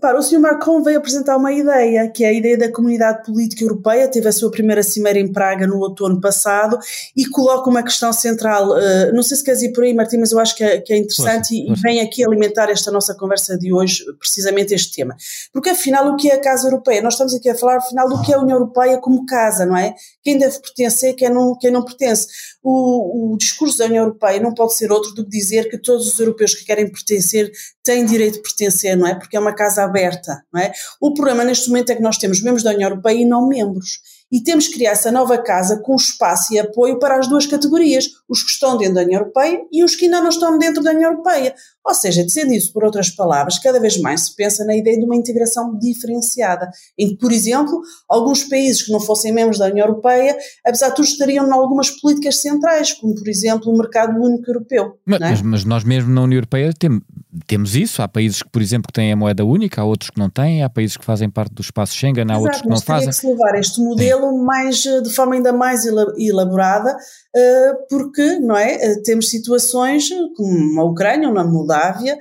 Repara, 0.04 0.20
o 0.20 0.22
Sr. 0.22 0.40
Macron 0.40 0.84
veio 0.84 0.98
apresentar 0.98 1.38
uma 1.38 1.54
ideia, 1.54 2.10
que 2.10 2.26
é 2.26 2.28
a 2.28 2.34
ideia 2.34 2.58
da 2.58 2.70
Comunidade 2.70 3.24
Política 3.24 3.64
Europeia, 3.64 4.06
teve 4.06 4.28
a 4.28 4.34
sua 4.34 4.52
primeira 4.52 4.84
cimeira 4.84 5.18
em 5.18 5.32
Praga 5.32 5.66
no 5.66 5.78
outono 5.80 6.20
passado 6.20 6.78
e 7.16 7.26
coloca 7.26 7.70
uma 7.70 7.82
questão 7.82 8.12
central, 8.12 8.72
uh, 8.72 9.14
não 9.14 9.24
sei 9.24 9.38
se 9.38 9.44
queres 9.46 9.62
ir 9.62 9.72
por 9.72 9.86
aí 9.86 9.94
Martim, 9.94 10.18
mas 10.18 10.34
eu 10.34 10.40
acho 10.40 10.58
que 10.58 10.64
é, 10.64 10.82
que 10.82 10.92
é 10.92 10.98
interessante 10.98 11.48
força, 11.48 11.56
e, 11.56 11.68
força. 11.68 11.82
vem 11.84 12.02
aqui 12.02 12.22
alimentar 12.26 12.70
esta 12.70 12.92
nossa 12.92 13.16
conversa 13.16 13.58
de 13.58 13.72
hoje, 13.72 14.04
precisamente 14.20 14.74
este 14.74 14.94
tema. 14.94 15.16
Porque 15.54 15.70
afinal 15.70 16.06
o 16.10 16.18
que 16.18 16.30
é 16.30 16.36
a 16.36 16.42
Casa 16.42 16.68
Europeia? 16.68 17.02
Nós 17.02 17.14
estamos 17.14 17.34
aqui 17.34 17.50
a 17.50 17.56
falar 17.56 17.78
afinal 17.78 18.10
do 18.10 18.22
que 18.24 18.34
é 18.34 18.36
a 18.36 18.42
União 18.42 18.58
Europeia 18.58 18.98
como 18.98 19.26
casa, 19.26 19.66
não 19.66 19.78
é? 19.78 19.96
Quem 20.22 20.38
deve 20.38 20.60
pertencer, 20.60 21.16
quem 21.16 21.30
não, 21.30 21.58
quem 21.58 21.72
não 21.72 21.82
pertence. 21.82 22.28
O, 22.62 23.34
o 23.34 23.38
discurso 23.38 23.78
da 23.78 23.86
União 23.86 24.04
Europeia 24.04 24.42
não 24.42 24.54
pode 24.54 24.74
ser 24.74 24.92
outro 24.92 25.14
do 25.14 25.24
que 25.24 25.30
dizer 25.30 25.70
que 25.70 25.78
todos 25.78 26.12
os 26.12 26.20
europeus 26.20 26.54
que 26.54 26.66
querem 26.66 26.92
pertencer 26.92 27.50
têm 27.84 28.06
direito 28.06 28.36
de 28.36 28.42
pertencer, 28.42 28.98
não 28.98 29.08
é? 29.08 29.16
Porque 29.16 29.38
é 29.38 29.40
uma 29.40 29.54
casa 29.54 29.93
aberta, 29.94 30.44
não 30.52 30.60
é? 30.60 30.72
O 31.00 31.14
problema 31.14 31.44
neste 31.44 31.70
momento 31.70 31.92
é 31.92 31.96
que 31.96 32.02
nós 32.02 32.18
temos 32.18 32.42
membros 32.42 32.64
da 32.64 32.72
União 32.72 32.90
Europeia 32.90 33.22
e 33.22 33.26
não 33.26 33.48
membros 33.48 34.00
e 34.34 34.42
temos 34.42 34.68
que 34.68 34.74
criar 34.74 34.94
essa 34.94 35.12
nova 35.12 35.38
casa 35.38 35.78
com 35.78 35.96
espaço 35.96 36.56
e 36.56 36.60
apoio 36.60 36.98
para 36.98 37.20
as 37.20 37.28
duas 37.28 37.46
categorias, 37.46 38.10
os 38.28 38.42
que 38.42 38.50
estão 38.50 38.76
dentro 38.76 38.96
da 38.96 39.04
União 39.04 39.20
Europeia 39.20 39.62
e 39.72 39.84
os 39.84 39.96
que 39.96 40.06
ainda 40.06 40.22
não 40.22 40.30
estão 40.30 40.58
dentro 40.58 40.82
da 40.82 40.90
União 40.90 41.12
Europeia. 41.12 41.54
Ou 41.86 41.94
seja, 41.94 42.26
dizendo 42.26 42.52
isso 42.52 42.74
por 42.74 42.84
outras 42.84 43.12
palavras, 43.12 43.60
cada 43.60 43.80
vez 43.80 43.96
mais 44.00 44.22
se 44.22 44.36
pensa 44.36 44.66
na 44.66 44.76
ideia 44.76 44.98
de 44.98 45.06
uma 45.06 45.16
integração 45.16 45.78
diferenciada, 45.78 46.72
em 46.98 47.10
que, 47.10 47.18
por 47.18 47.32
exemplo, 47.32 47.80
alguns 48.10 48.44
países 48.46 48.82
que 48.82 48.92
não 48.92 49.00
fossem 49.00 49.32
membros 49.32 49.60
da 49.60 49.68
União 49.68 49.86
Europeia, 49.86 50.36
apesar 50.66 50.90
de 50.90 50.96
tudo, 50.96 51.06
estariam 51.06 51.48
em 51.48 51.52
algumas 51.52 51.92
políticas 51.92 52.42
centrais, 52.42 52.92
como, 52.94 53.14
por 53.14 53.28
exemplo, 53.28 53.72
o 53.72 53.78
mercado 53.78 54.20
único 54.20 54.50
europeu. 54.50 54.98
Mas, 55.06 55.22
é? 55.22 55.44
mas, 55.44 55.64
nós 55.64 55.84
mesmo 55.84 56.12
na 56.12 56.24
União 56.24 56.38
Europeia 56.38 56.74
tem, 56.74 57.00
temos 57.48 57.76
isso. 57.76 58.02
Há 58.02 58.08
países 58.08 58.44
que, 58.44 58.50
por 58.50 58.62
exemplo, 58.62 58.88
que 58.88 58.94
têm 58.94 59.12
a 59.12 59.16
moeda 59.16 59.44
única, 59.44 59.82
há 59.82 59.86
outros 59.86 60.10
que 60.10 60.20
não 60.20 60.30
têm, 60.30 60.64
há 60.64 60.70
países 60.70 60.98
que 60.98 61.04
fazem 61.04 61.30
parte 61.30 61.54
do 61.54 61.62
espaço 61.62 61.96
Schengen, 61.96 62.24
há 62.24 62.34
Exato, 62.34 62.42
outros 62.42 62.62
que 62.62 62.70
não 62.70 62.82
fazem. 62.82 63.08
Mas 63.08 63.20
que 63.20 63.22
se 63.22 63.32
levar 63.32 63.60
este 63.60 63.82
modelo 63.82 64.44
mais, 64.44 64.86
eh, 64.86 65.02
de 65.02 65.10
forma 65.10 65.36
ainda 65.36 65.52
mais 65.52 65.86
elaborada, 65.86 66.96
eh, 67.36 67.74
porque 67.90 68.40
não 68.40 68.56
é, 68.56 68.74
eh, 68.74 69.02
temos 69.04 69.30
situações 69.30 70.10
como 70.36 70.82
a 70.82 70.84
Ucrânia, 70.86 71.28
ou 71.28 71.34
na 71.34 71.44
Moldávia, 71.44 72.18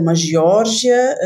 uma 0.00 0.16
Geórgia. 0.16 1.16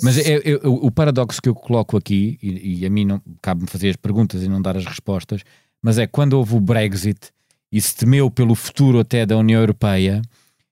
Mas 0.00 0.16
é, 0.16 0.36
é, 0.36 0.60
o 0.62 0.92
paradoxo 0.92 1.42
que 1.42 1.48
eu 1.48 1.54
coloco 1.56 1.96
aqui, 1.96 2.38
e, 2.40 2.82
e 2.82 2.86
a 2.86 2.90
mim 2.90 3.04
não 3.04 3.20
cabe-me 3.42 3.68
fazer 3.68 3.88
as 3.90 3.96
perguntas 3.96 4.44
e 4.44 4.48
não 4.48 4.62
dar 4.62 4.76
as 4.76 4.84
respostas, 4.84 5.40
mas 5.82 5.98
é 5.98 6.06
quando 6.06 6.34
houve 6.34 6.54
o 6.54 6.60
Brexit 6.60 7.32
e 7.72 7.80
se 7.80 7.96
temeu 7.96 8.30
pelo 8.30 8.54
futuro 8.54 9.00
até 9.00 9.26
da 9.26 9.36
União 9.36 9.60
Europeia, 9.60 10.22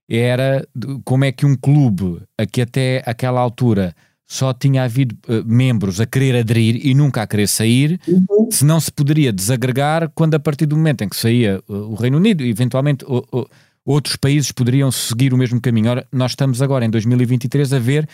era 0.09 0.67
como 1.05 1.25
é 1.25 1.33
que 1.33 1.45
um 1.45 1.55
clube 1.55 2.23
a 2.39 2.47
que 2.47 2.63
até 2.63 3.03
aquela 3.05 3.41
altura 3.41 3.95
só 4.27 4.53
tinha 4.53 4.85
havido 4.85 5.17
uh, 5.27 5.45
membros 5.47 6.01
a 6.01 6.07
querer 6.07 6.37
aderir 6.37 6.87
e 6.87 6.95
nunca 6.95 7.23
a 7.23 7.27
querer 7.27 7.49
sair, 7.49 7.99
uhum. 8.07 8.51
se 8.51 8.65
não 8.65 8.79
se 8.79 8.93
poderia 8.93 9.33
desagregar 9.33 10.11
quando 10.15 10.35
a 10.35 10.39
partir 10.39 10.67
do 10.67 10.77
momento 10.77 11.03
em 11.03 11.09
que 11.09 11.17
saía 11.17 11.63
uh, 11.67 11.73
o 11.73 11.95
Reino 11.95 12.19
Unido, 12.19 12.45
eventualmente 12.45 13.05
uh, 13.07 13.49
outros 13.85 14.17
países 14.17 14.53
poderiam 14.53 14.93
seguir 14.93 15.33
o 15.33 15.39
mesmo 15.39 15.59
caminho. 15.61 15.91
Ora, 15.91 16.07
nós 16.13 16.33
estamos 16.33 16.61
agora 16.61 16.85
em 16.85 16.91
2023 16.91 17.73
a 17.73 17.79
ver 17.79 18.07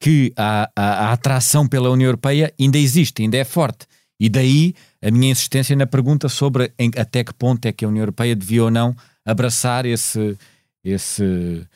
que 0.00 0.32
a, 0.36 0.70
a, 0.76 1.08
a 1.08 1.12
atração 1.12 1.66
pela 1.66 1.90
União 1.90 2.08
Europeia 2.08 2.52
ainda 2.60 2.76
existe, 2.76 3.22
ainda 3.22 3.38
é 3.38 3.44
forte. 3.44 3.86
E 4.20 4.28
daí 4.28 4.74
a 5.02 5.10
minha 5.10 5.32
insistência 5.32 5.74
na 5.74 5.86
pergunta 5.86 6.28
sobre 6.28 6.72
em, 6.78 6.90
até 6.96 7.24
que 7.24 7.32
ponto 7.32 7.64
é 7.64 7.72
que 7.72 7.84
a 7.84 7.88
União 7.88 8.02
Europeia 8.02 8.36
devia 8.36 8.64
ou 8.64 8.70
não 8.70 8.94
abraçar 9.24 9.86
esse, 9.86 10.36
esse, 10.84 11.66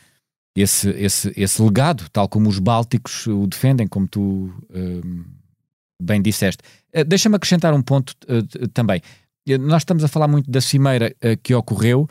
esse, 0.57 0.91
esse, 0.91 1.33
esse 1.37 1.63
legado, 1.63 2.09
tal 2.11 2.29
como 2.29 2.49
os 2.49 2.59
bálticos 2.59 3.27
o 3.27 3.47
defendem, 3.47 3.87
como 3.87 4.07
tu 4.07 4.53
um, 4.71 5.25
bem 6.01 6.21
disseste. 6.21 6.63
Uh, 6.95 7.05
Deixa-me 7.05 7.37
acrescentar 7.37 7.73
um 7.73 7.83
ponto 7.83 8.15
uh, 8.29 8.69
também. 8.69 9.01
Uh, 9.49 9.59
nós 9.59 9.83
estamos 9.83 10.05
a 10.05 10.09
falar 10.09 10.29
muito 10.29 10.51
da 10.51 10.61
cimeira 10.61 11.15
que 11.43 11.55
ocorreu, 11.55 12.07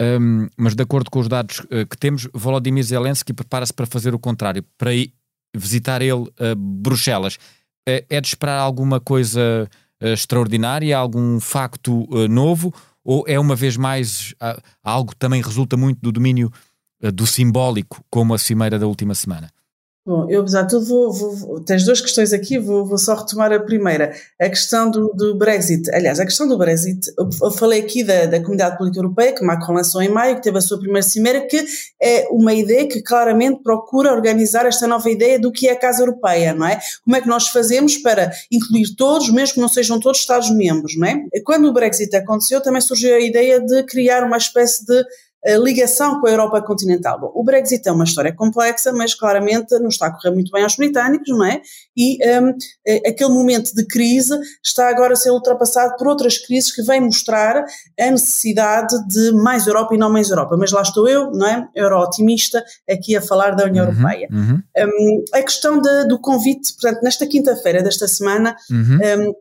um, 0.00 0.48
mas 0.56 0.74
de 0.74 0.82
acordo 0.82 1.10
com 1.10 1.20
os 1.20 1.28
dados 1.28 1.60
que 1.88 1.96
temos, 1.96 2.28
Volodymyr 2.32 2.82
Zelensky 2.82 3.32
prepara-se 3.32 3.72
para 3.72 3.86
fazer 3.86 4.14
o 4.14 4.18
contrário, 4.18 4.64
para 4.76 4.92
ir 4.92 5.12
visitar 5.56 6.02
ele 6.02 6.24
Bruxelas. 6.56 7.38
é 7.86 8.20
de 8.20 8.26
esperar 8.26 8.58
alguma 8.58 8.98
coisa 8.98 9.70
extraordinária, 10.00 10.98
algum 10.98 11.38
facto 11.38 12.08
novo? 12.28 12.74
Ou 13.04 13.24
é 13.26 13.38
uma 13.38 13.56
vez 13.56 13.76
mais 13.76 14.34
algo 14.82 15.10
que 15.10 15.16
também 15.16 15.42
resulta 15.42 15.76
muito 15.76 16.00
do 16.00 16.12
domínio 16.12 16.52
do 17.14 17.26
simbólico, 17.26 18.04
como 18.08 18.32
a 18.32 18.38
cimeira 18.38 18.78
da 18.78 18.86
última 18.86 19.14
semana? 19.14 19.50
Bom, 20.04 20.28
eu, 20.28 20.40
apesar 20.40 20.62
de 20.62 20.70
tudo, 20.70 20.84
vou, 20.84 21.12
vou, 21.12 21.60
tens 21.60 21.84
duas 21.84 22.00
questões 22.00 22.32
aqui, 22.32 22.58
vou, 22.58 22.84
vou, 22.84 22.98
só 22.98 23.14
retomar 23.14 23.52
a 23.52 23.60
primeira. 23.60 24.12
A 24.40 24.48
questão 24.48 24.90
do, 24.90 25.12
do, 25.14 25.36
Brexit. 25.36 25.88
Aliás, 25.94 26.18
a 26.18 26.24
questão 26.24 26.48
do 26.48 26.58
Brexit, 26.58 27.08
eu 27.16 27.50
falei 27.52 27.82
aqui 27.82 28.02
da, 28.02 28.26
da 28.26 28.40
Comunidade 28.40 28.76
Política 28.78 28.98
Europeia, 28.98 29.32
que 29.32 29.44
Macron 29.44 29.74
lançou 29.74 30.02
em 30.02 30.08
maio, 30.08 30.34
que 30.34 30.42
teve 30.42 30.58
a 30.58 30.60
sua 30.60 30.80
primeira 30.80 31.06
cimeira, 31.06 31.46
que 31.46 31.64
é 32.02 32.26
uma 32.32 32.52
ideia 32.52 32.88
que 32.88 33.00
claramente 33.00 33.62
procura 33.62 34.12
organizar 34.12 34.66
esta 34.66 34.88
nova 34.88 35.08
ideia 35.08 35.38
do 35.38 35.52
que 35.52 35.68
é 35.68 35.72
a 35.72 35.78
Casa 35.78 36.02
Europeia, 36.02 36.52
não 36.52 36.66
é? 36.66 36.80
Como 37.04 37.14
é 37.14 37.20
que 37.20 37.28
nós 37.28 37.46
fazemos 37.46 37.96
para 37.98 38.32
incluir 38.50 38.96
todos, 38.96 39.30
mesmo 39.30 39.54
que 39.54 39.60
não 39.60 39.68
sejam 39.68 40.00
todos 40.00 40.18
Estados-membros, 40.18 40.96
não 40.96 41.06
é? 41.06 41.22
Quando 41.44 41.68
o 41.68 41.72
Brexit 41.72 42.12
aconteceu, 42.16 42.60
também 42.60 42.80
surgiu 42.80 43.14
a 43.14 43.20
ideia 43.20 43.60
de 43.60 43.84
criar 43.84 44.24
uma 44.24 44.36
espécie 44.36 44.84
de 44.84 45.04
a 45.44 45.56
ligação 45.56 46.20
com 46.20 46.26
a 46.26 46.30
Europa 46.30 46.62
continental. 46.62 47.20
Bom, 47.20 47.32
o 47.34 47.42
Brexit 47.42 47.88
é 47.88 47.92
uma 47.92 48.04
história 48.04 48.32
complexa, 48.32 48.92
mas 48.92 49.14
claramente 49.14 49.76
não 49.78 49.88
está 49.88 50.06
a 50.06 50.10
correr 50.10 50.32
muito 50.32 50.50
bem 50.52 50.62
aos 50.62 50.76
britânicos, 50.76 51.28
não 51.28 51.44
é? 51.44 51.60
E 51.96 52.18
um, 52.40 52.54
é, 52.86 53.08
aquele 53.08 53.30
momento 53.30 53.74
de 53.74 53.84
crise 53.86 54.38
está 54.64 54.88
agora 54.88 55.14
a 55.14 55.16
ser 55.16 55.30
ultrapassado 55.30 55.96
por 55.96 56.06
outras 56.06 56.38
crises 56.38 56.72
que 56.72 56.82
vêm 56.82 57.00
mostrar 57.00 57.64
a 57.98 58.10
necessidade 58.10 58.94
de 59.08 59.32
mais 59.32 59.66
Europa 59.66 59.94
e 59.94 59.98
não 59.98 60.10
mais 60.10 60.30
Europa. 60.30 60.56
Mas 60.56 60.70
lá 60.70 60.82
estou 60.82 61.08
eu, 61.08 61.30
não 61.32 61.46
é? 61.46 61.68
Euro-otimista, 61.74 62.62
aqui 62.88 63.16
a 63.16 63.22
falar 63.22 63.56
da 63.56 63.64
União 63.64 63.84
uhum, 63.84 63.92
Europeia. 63.92 64.28
Uhum. 64.30 64.62
Um, 64.78 65.24
a 65.32 65.42
questão 65.42 65.80
de, 65.80 66.04
do 66.06 66.20
convite, 66.20 66.72
portanto, 66.74 67.02
nesta 67.02 67.26
quinta-feira 67.26 67.82
desta 67.82 68.06
semana, 68.06 68.56
uhum. 68.70 68.98
um, 69.28 69.34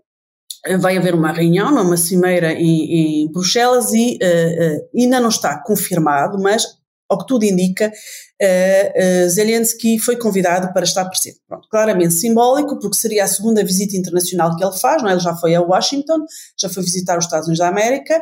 vai 0.80 0.98
haver 0.98 1.16
uma 1.16 1.32
reunião, 1.32 1.70
uma 1.70 1.98
cimeira 1.98 2.54
em, 2.54 3.24
em 3.24 3.32
Bruxelas 3.32 3.94
e 3.94 4.18
uh, 4.22 4.78
uh, 4.78 5.00
ainda 5.00 5.20
não 5.20 5.30
está 5.30 5.62
confirmado, 5.64 6.40
mas 6.40 6.66
ao 7.10 7.18
que 7.18 7.28
tudo 7.28 7.44
indica, 7.44 7.92
uh, 7.92 9.30
Zelensky 9.30 10.00
foi 10.00 10.16
convidado 10.16 10.72
para 10.72 10.84
estar 10.84 11.04
presente. 11.06 11.40
Pronto, 11.48 11.68
claramente 11.70 12.14
simbólico, 12.14 12.80
porque 12.80 12.96
seria 12.96 13.26
a 13.26 13.28
segunda 13.28 13.64
visita 13.66 13.98
internacional 13.98 14.56
que 14.56 14.64
ele 14.64 14.78
faz, 14.78 15.02
não 15.02 15.10
é? 15.10 15.14
ele 15.14 15.20
já 15.20 15.36
foi 15.36 15.54
a 15.56 15.62
Washington, 15.62 16.26
já 16.58 16.70
foi 16.70 16.84
visitar 16.84 17.18
os 17.18 17.26
Estados 17.26 17.48
Unidos 17.48 17.60
da 17.60 17.68
América, 17.68 18.22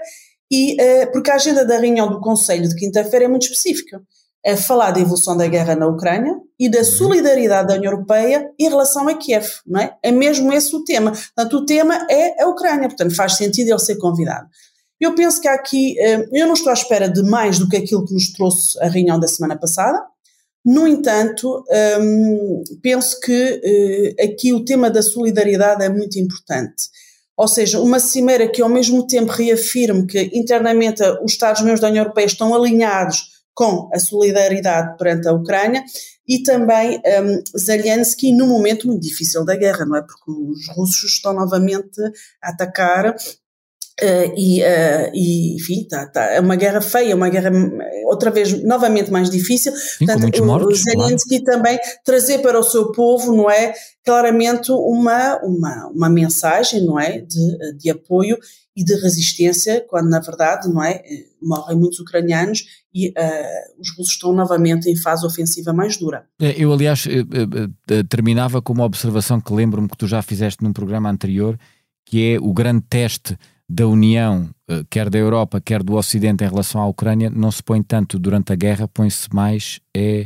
e 0.52 0.76
porque 1.14 1.30
a 1.30 1.36
agenda 1.36 1.64
da 1.64 1.78
reunião 1.78 2.10
do 2.10 2.20
Conselho 2.20 2.68
de 2.68 2.76
quinta-feira 2.76 3.26
é 3.26 3.28
muito 3.28 3.44
específica 3.44 4.02
é 4.44 4.56
falar 4.56 4.92
da 4.92 5.00
evolução 5.00 5.36
da 5.36 5.48
guerra 5.48 5.76
na 5.76 5.88
Ucrânia 5.88 6.36
e 6.58 6.70
da 6.70 6.84
solidariedade 6.84 7.68
da 7.68 7.76
União 7.76 7.92
Europeia 7.92 8.50
em 8.58 8.70
relação 8.70 9.08
a 9.08 9.14
Kiev, 9.14 9.46
não 9.66 9.82
é? 9.82 9.96
É 10.02 10.12
mesmo 10.12 10.52
esse 10.54 10.76
o 10.76 10.84
tema. 10.84 11.12
Portanto, 11.12 11.58
o 11.58 11.66
tema 11.66 12.08
é 12.10 12.42
a 12.42 12.48
Ucrânia, 12.48 12.88
portanto, 12.88 13.16
faz 13.16 13.36
sentido 13.36 13.70
ele 13.70 13.80
ser 13.80 13.98
convidado. 13.98 14.48
Eu 15.00 15.16
penso 15.16 15.40
que 15.40 15.48
aqui, 15.48 15.98
eh, 16.00 16.28
eu 16.34 16.46
não 16.46 16.54
estou 16.54 16.70
à 16.70 16.74
espera 16.74 17.08
de 17.10 17.24
mais 17.24 17.58
do 17.58 17.70
que 17.70 17.78
aquilo 17.78 18.06
que 18.06 18.14
nos 18.14 18.34
trouxe 18.34 18.78
a 18.82 18.88
reunião 18.88 19.20
da 19.20 19.28
semana 19.28 19.58
passada. 19.58 20.02
No 20.66 20.86
entanto, 20.86 21.64
ehm, 21.70 22.62
penso 22.82 23.20
que 23.22 23.62
eh, 24.18 24.24
aqui 24.26 24.52
o 24.54 24.66
tema 24.66 24.90
da 24.90 25.02
solidariedade 25.02 25.84
é 25.84 25.90
muito 25.90 26.20
importante. 26.20 26.90
Ou 27.38 27.48
seja, 27.48 27.80
uma 27.80 28.00
cimeira 28.02 28.50
que 28.50 28.62
ao 28.62 28.68
mesmo 28.68 29.08
tempo 29.08 29.32
reafirme 29.32 30.06
que 30.06 30.30
internamente 30.34 31.02
os 31.24 31.32
Estados-membros 31.32 31.80
da 31.80 31.88
União 31.88 32.04
Europeia 32.04 32.26
estão 32.26 32.54
alinhados 32.54 33.39
com 33.60 33.90
a 33.94 34.00
solidariedade 34.00 34.98
perante 34.98 35.28
a 35.28 35.34
Ucrânia 35.34 35.84
e 36.26 36.42
também 36.44 36.98
um, 36.98 37.60
Zelensky 37.60 38.32
num 38.32 38.48
momento 38.48 38.88
muito 38.88 39.02
difícil 39.02 39.44
da 39.44 39.54
guerra, 39.54 39.86
não 39.86 39.98
é? 39.98 40.02
Porque 40.02 40.32
os 40.32 40.66
russos 40.70 41.12
estão 41.16 41.34
novamente 41.34 42.00
a 42.42 42.52
atacar 42.52 43.14
Uh, 44.02 44.32
e, 44.38 44.62
uh, 44.62 45.12
e, 45.14 45.56
enfim, 45.58 45.86
tá, 45.86 46.08
tá, 46.08 46.24
é 46.28 46.40
uma 46.40 46.56
guerra 46.56 46.80
feia, 46.80 47.14
uma 47.14 47.28
guerra 47.28 47.52
outra 48.06 48.32
vez 48.32 48.64
novamente 48.64 49.12
mais 49.12 49.30
difícil. 49.30 49.74
Sim, 49.76 50.06
Portanto, 50.06 50.46
mortos, 50.46 50.80
o 50.80 50.84
Zelensky 50.84 51.44
claro. 51.44 51.58
também 51.58 51.80
trazer 52.06 52.40
para 52.40 52.58
o 52.58 52.64
seu 52.64 52.94
povo, 52.94 53.36
não 53.36 53.52
é, 53.52 53.74
claramente 54.06 54.72
uma 54.72 55.38
uma, 55.44 55.92
uma 55.94 56.10
mensagem, 56.10 56.86
não 56.86 56.98
é, 56.98 57.20
de, 57.20 57.78
de 57.78 57.90
apoio 57.90 58.38
e 58.80 58.84
de 58.84 58.96
resistência, 58.96 59.86
quando 59.90 60.10
na 60.10 60.22
verdade, 60.22 60.70
não 60.70 60.82
é, 60.82 61.04
morrem 61.42 61.78
muitos 61.78 62.00
ucranianos 62.00 62.64
e 62.94 63.10
uh, 63.10 63.14
os 63.78 63.90
russos 63.92 64.14
estão 64.14 64.32
novamente 64.32 64.90
em 64.90 64.96
fase 64.96 65.26
ofensiva 65.26 65.74
mais 65.74 65.98
dura. 65.98 66.26
É, 66.40 66.56
eu, 66.58 66.72
aliás, 66.72 67.04
terminava 68.08 68.62
com 68.62 68.72
uma 68.72 68.86
observação 68.86 69.42
que 69.42 69.54
lembro-me 69.54 69.90
que 69.90 69.98
tu 69.98 70.08
já 70.08 70.22
fizeste 70.22 70.64
num 70.64 70.72
programa 70.72 71.10
anterior, 71.10 71.60
que 72.06 72.36
é 72.36 72.40
o 72.40 72.54
grande 72.54 72.86
teste 72.90 73.38
da 73.70 73.86
União, 73.86 74.50
eh, 74.68 74.84
quer 74.90 75.10
da 75.10 75.20
Europa, 75.20 75.62
quer 75.62 75.84
do 75.84 75.96
Ocidente 75.96 76.44
em 76.44 76.48
relação 76.48 76.82
à 76.82 76.88
Ucrânia, 76.88 77.30
não 77.30 77.52
se 77.52 77.62
põe 77.62 77.84
tanto 77.84 78.18
durante 78.18 78.54
a 78.54 78.56
guerra, 78.56 78.88
põe-se 78.88 79.28
mais 79.32 79.80
é, 79.96 80.26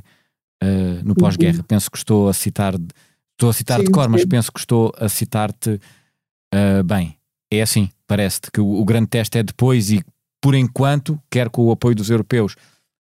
uh, 0.64 1.04
no 1.04 1.14
pós-guerra. 1.14 1.58
Uhum. 1.58 1.64
Penso 1.64 1.92
que 1.92 1.98
estou 1.98 2.30
a 2.30 2.34
citar, 2.34 2.76
estou 3.32 3.50
a 3.50 3.54
citar 3.54 3.80
sim, 3.80 3.86
de 3.86 3.92
cor, 3.92 4.06
sim. 4.06 4.12
mas 4.12 4.26
penso 4.26 4.52
que 4.52 4.60
estou 4.60 4.94
a 4.98 5.10
citar-te 5.10 5.72
uh, 5.72 6.84
bem. 6.86 7.18
É 7.54 7.62
assim, 7.62 7.90
parece-te 8.08 8.50
que 8.52 8.60
o, 8.60 8.68
o, 8.68 8.84
grande 8.84 9.10
teste 9.10 9.38
é 9.38 9.44
depois 9.44 9.92
e, 9.92 10.04
por 10.42 10.56
enquanto, 10.56 11.20
quer 11.30 11.50
com 11.50 11.66
o 11.66 11.72
apoio 11.72 11.96
dos 11.96 12.10
europeus, 12.10 12.56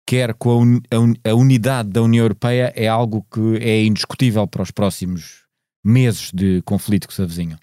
quer 0.08 0.34
com 0.34 0.50
a, 0.50 0.58
un, 0.58 0.80
a, 1.24 1.30
a 1.30 1.36
unidade 1.36 1.90
da 1.90 2.02
União 2.02 2.24
Europeia, 2.26 2.74
é 2.76 2.88
algo 2.88 3.24
que 3.32 3.58
é 3.58 3.84
indiscutível 3.84 4.48
para 4.48 4.64
os 4.64 4.72
próximos 4.72 5.44
meses 5.86 6.32
de 6.34 6.64
conflito 6.64 7.08
que 7.08 7.14
se 7.14 7.22
avizinham. 7.22 7.60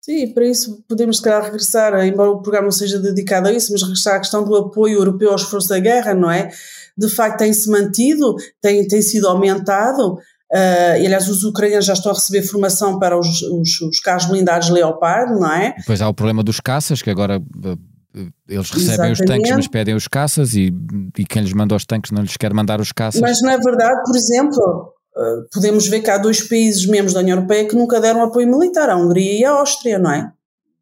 Sim, 0.00 0.32
para 0.32 0.44
isso 0.44 0.84
podemos, 0.88 1.18
se 1.18 1.22
calhar, 1.22 1.44
regressar, 1.44 2.04
embora 2.04 2.30
o 2.30 2.42
programa 2.42 2.66
não 2.66 2.72
seja 2.72 2.98
dedicado 2.98 3.46
a 3.46 3.52
isso, 3.52 3.70
mas 3.70 3.82
regressar 3.82 4.16
à 4.16 4.18
questão 4.18 4.44
do 4.44 4.56
apoio 4.56 4.98
europeu 4.98 5.30
aos 5.30 5.42
esforço 5.42 5.68
da 5.68 5.78
guerra, 5.78 6.14
não 6.14 6.30
é? 6.30 6.50
De 6.98 7.08
facto, 7.08 7.38
tem-se 7.38 7.70
mantido, 7.70 8.34
tem, 8.60 8.86
tem 8.88 9.02
sido 9.02 9.28
aumentado, 9.28 10.18
uh, 10.52 10.96
e 11.00 11.06
aliás, 11.06 11.28
os 11.28 11.44
ucranianos 11.44 11.86
já 11.86 11.92
estão 11.92 12.12
a 12.12 12.14
receber 12.14 12.42
formação 12.42 12.98
para 12.98 13.18
os, 13.18 13.42
os, 13.42 13.80
os 13.80 14.00
carros 14.00 14.26
blindados 14.26 14.68
Leopard, 14.68 15.32
não 15.38 15.52
é? 15.52 15.74
Depois 15.78 16.00
há 16.00 16.08
o 16.08 16.14
problema 16.14 16.42
dos 16.42 16.60
caças, 16.60 17.02
que 17.02 17.10
agora 17.10 17.42
eh, 17.64 18.26
eles 18.48 18.70
recebem 18.70 19.10
Exatamente. 19.10 19.20
os 19.20 19.26
tanques, 19.26 19.50
mas 19.52 19.68
pedem 19.68 19.94
os 19.94 20.08
caças 20.08 20.54
e, 20.54 20.72
e 21.18 21.24
quem 21.24 21.42
lhes 21.42 21.52
manda 21.52 21.74
os 21.74 21.84
tanques 21.84 22.10
não 22.10 22.22
lhes 22.22 22.36
quer 22.36 22.52
mandar 22.52 22.80
os 22.80 22.92
caças. 22.92 23.20
Mas 23.20 23.40
não 23.42 23.50
é 23.50 23.58
verdade, 23.58 24.00
por 24.04 24.16
exemplo, 24.16 24.92
podemos 25.52 25.86
ver 25.88 26.00
que 26.00 26.10
há 26.10 26.18
dois 26.18 26.46
países 26.46 26.86
membros 26.86 27.14
da 27.14 27.20
União 27.20 27.36
Europeia 27.36 27.66
que 27.66 27.76
nunca 27.76 28.00
deram 28.00 28.22
apoio 28.22 28.46
militar, 28.48 28.90
a 28.90 28.96
Hungria 28.96 29.40
e 29.40 29.44
a 29.44 29.50
Áustria, 29.52 29.98
não 29.98 30.10
é? 30.10 30.30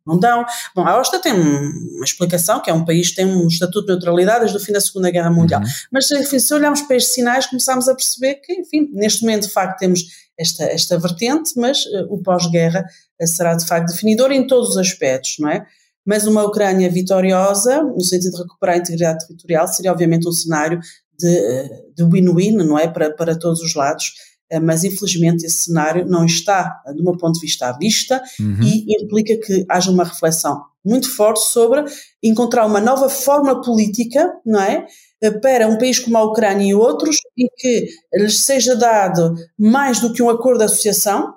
Não 0.07 0.19
dão. 0.19 0.45
Bom, 0.75 0.83
a 0.87 0.91
Áustria 0.93 1.21
tem 1.21 1.33
uma 1.33 2.05
explicação, 2.05 2.61
que 2.61 2.69
é 2.69 2.75
um 2.75 2.85
país 2.85 3.11
que 3.11 3.17
tem 3.17 3.27
um 3.27 3.47
estatuto 3.49 3.87
de 3.87 3.93
neutralidade 3.93 4.41
desde 4.41 4.57
o 4.57 4.61
fim 4.61 4.73
da 4.73 4.81
Segunda 4.81 5.11
Guerra 5.11 5.31
Mundial. 5.31 5.63
Uhum. 5.63 5.67
Mas 5.91 6.11
enfim, 6.11 6.39
se 6.39 6.53
olharmos 6.53 6.83
para 6.83 6.97
estes 6.97 7.15
sinais, 7.15 7.47
começamos 7.47 7.89
a 7.89 7.95
perceber 7.95 8.35
que, 8.37 8.53
enfim, 8.53 8.91
neste 8.93 9.23
momento, 9.23 9.47
de 9.47 9.53
facto, 9.53 9.79
temos 9.79 10.03
esta, 10.39 10.65
esta 10.65 10.99
vertente, 10.99 11.53
mas 11.57 11.87
uh, 11.87 12.07
o 12.11 12.23
pós-guerra 12.23 12.85
uh, 13.21 13.27
será, 13.27 13.55
de 13.55 13.67
facto, 13.67 13.91
definidor 13.91 14.31
em 14.31 14.47
todos 14.47 14.71
os 14.71 14.77
aspectos, 14.77 15.37
não 15.39 15.49
é? 15.49 15.65
Mas 16.05 16.27
uma 16.27 16.45
Ucrânia 16.45 16.91
vitoriosa, 16.91 17.83
no 17.83 18.03
sentido 18.03 18.33
de 18.33 18.43
recuperar 18.43 18.75
a 18.75 18.79
integridade 18.79 19.27
territorial, 19.27 19.67
seria, 19.69 19.91
obviamente, 19.91 20.29
um 20.29 20.33
cenário 20.33 20.79
de 21.17 22.05
win-win, 22.05 22.57
não 22.57 22.79
é? 22.79 22.89
Para, 22.89 23.11
para 23.11 23.39
todos 23.39 23.61
os 23.61 23.75
lados. 23.75 24.13
Eh, 24.51 24.61
mas 24.61 24.85
infelizmente 24.85 25.45
esse 25.45 25.65
cenário 25.65 26.07
não 26.07 26.25
está, 26.25 26.83
do 26.95 27.03
meu 27.03 27.17
ponto 27.17 27.35
de 27.35 27.41
vista, 27.41 27.69
à 27.69 27.73
vista 27.73 28.23
uhum. 28.39 28.63
e 28.63 29.03
implica 29.03 29.37
que 29.39 29.65
haja 29.69 29.91
uma 29.91 30.05
reflexão 30.05 30.65
muito 30.85 31.11
forte 31.11 31.41
sobre 31.41 31.85
encontrar 32.23 32.67
uma 32.67 32.81
nova 32.81 33.09
forma 33.09 33.63
política, 33.63 34.31
não 34.45 34.61
é? 34.61 34.87
Eh, 35.23 35.31
para 35.31 35.67
um 35.67 35.79
país 35.79 35.99
como 35.99 36.19
a 36.19 36.25
Ucrânia 36.25 36.67
e 36.71 36.75
outros, 36.75 37.17
em 37.39 37.49
que 37.57 37.89
lhes 38.15 38.41
seja 38.41 38.77
dado 38.77 39.35
mais 39.59 40.01
do 40.01 40.13
que 40.13 40.23
um 40.23 40.29
acordo 40.29 40.59
de 40.59 40.65
associação, 40.65 41.35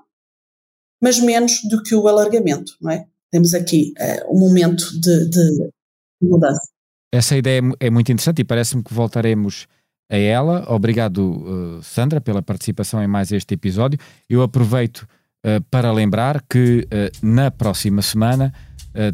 mas 1.02 1.20
menos 1.20 1.62
do 1.70 1.82
que 1.82 1.96
o 1.96 2.08
alargamento, 2.08 2.74
não 2.82 2.92
é? 2.92 3.06
Temos 3.32 3.54
aqui 3.54 3.94
um 4.30 4.40
momento 4.40 5.00
de, 5.00 5.30
de 5.30 5.70
mudança. 6.22 6.62
Essa 7.14 7.38
ideia 7.38 7.62
é, 7.82 7.88
é 7.88 7.90
muito 7.90 8.12
interessante 8.12 8.42
e 8.42 8.46
parece-me 8.46 8.84
que 8.84 8.94
voltaremos 8.94 9.68
a 10.10 10.18
ela. 10.18 10.66
Obrigado, 10.68 11.20
uh, 11.20 11.84
Sandra, 11.84 12.22
pela 12.22 12.42
participação 12.42 13.04
em 13.04 13.08
mais 13.08 13.32
este 13.32 13.54
episódio. 13.54 14.00
Eu 14.30 14.42
aproveito 14.42 15.08
uh, 15.46 15.62
para 15.70 15.92
lembrar 15.92 16.42
que 16.50 16.88
uh, 16.88 17.26
na 17.26 17.52
próxima 17.52 18.02
semana 18.02 18.54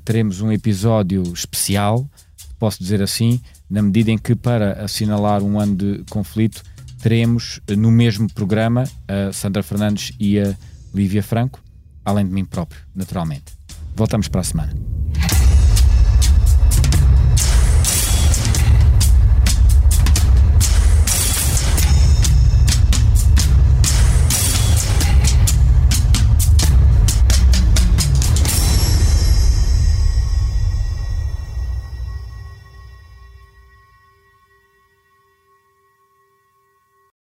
teremos 0.06 0.40
um 0.40 0.50
episódio 0.50 1.22
especial, 1.34 2.10
posso 2.58 2.82
dizer 2.82 3.02
assim, 3.02 3.42
na 3.70 3.82
medida 3.82 4.12
em 4.12 4.18
que, 4.18 4.34
para 4.34 4.82
assinalar 4.82 5.44
um 5.44 5.60
ano 5.60 5.76
de 5.76 6.04
conflito, 6.10 6.64
teremos 7.02 7.60
no 7.68 7.92
mesmo 7.92 8.32
programa 8.34 8.86
a 9.06 9.34
Sandra 9.34 9.62
Fernandes 9.62 10.14
e 10.18 10.40
a 10.40 10.56
Lívia 10.96 11.22
Franco, 11.22 11.62
além 12.06 12.26
de 12.26 12.32
mim 12.32 12.46
próprio, 12.46 12.80
naturalmente. 12.96 13.44
Voltamos 13.94 14.30
para 14.30 14.40
a 14.40 14.44
semana. 14.46 14.74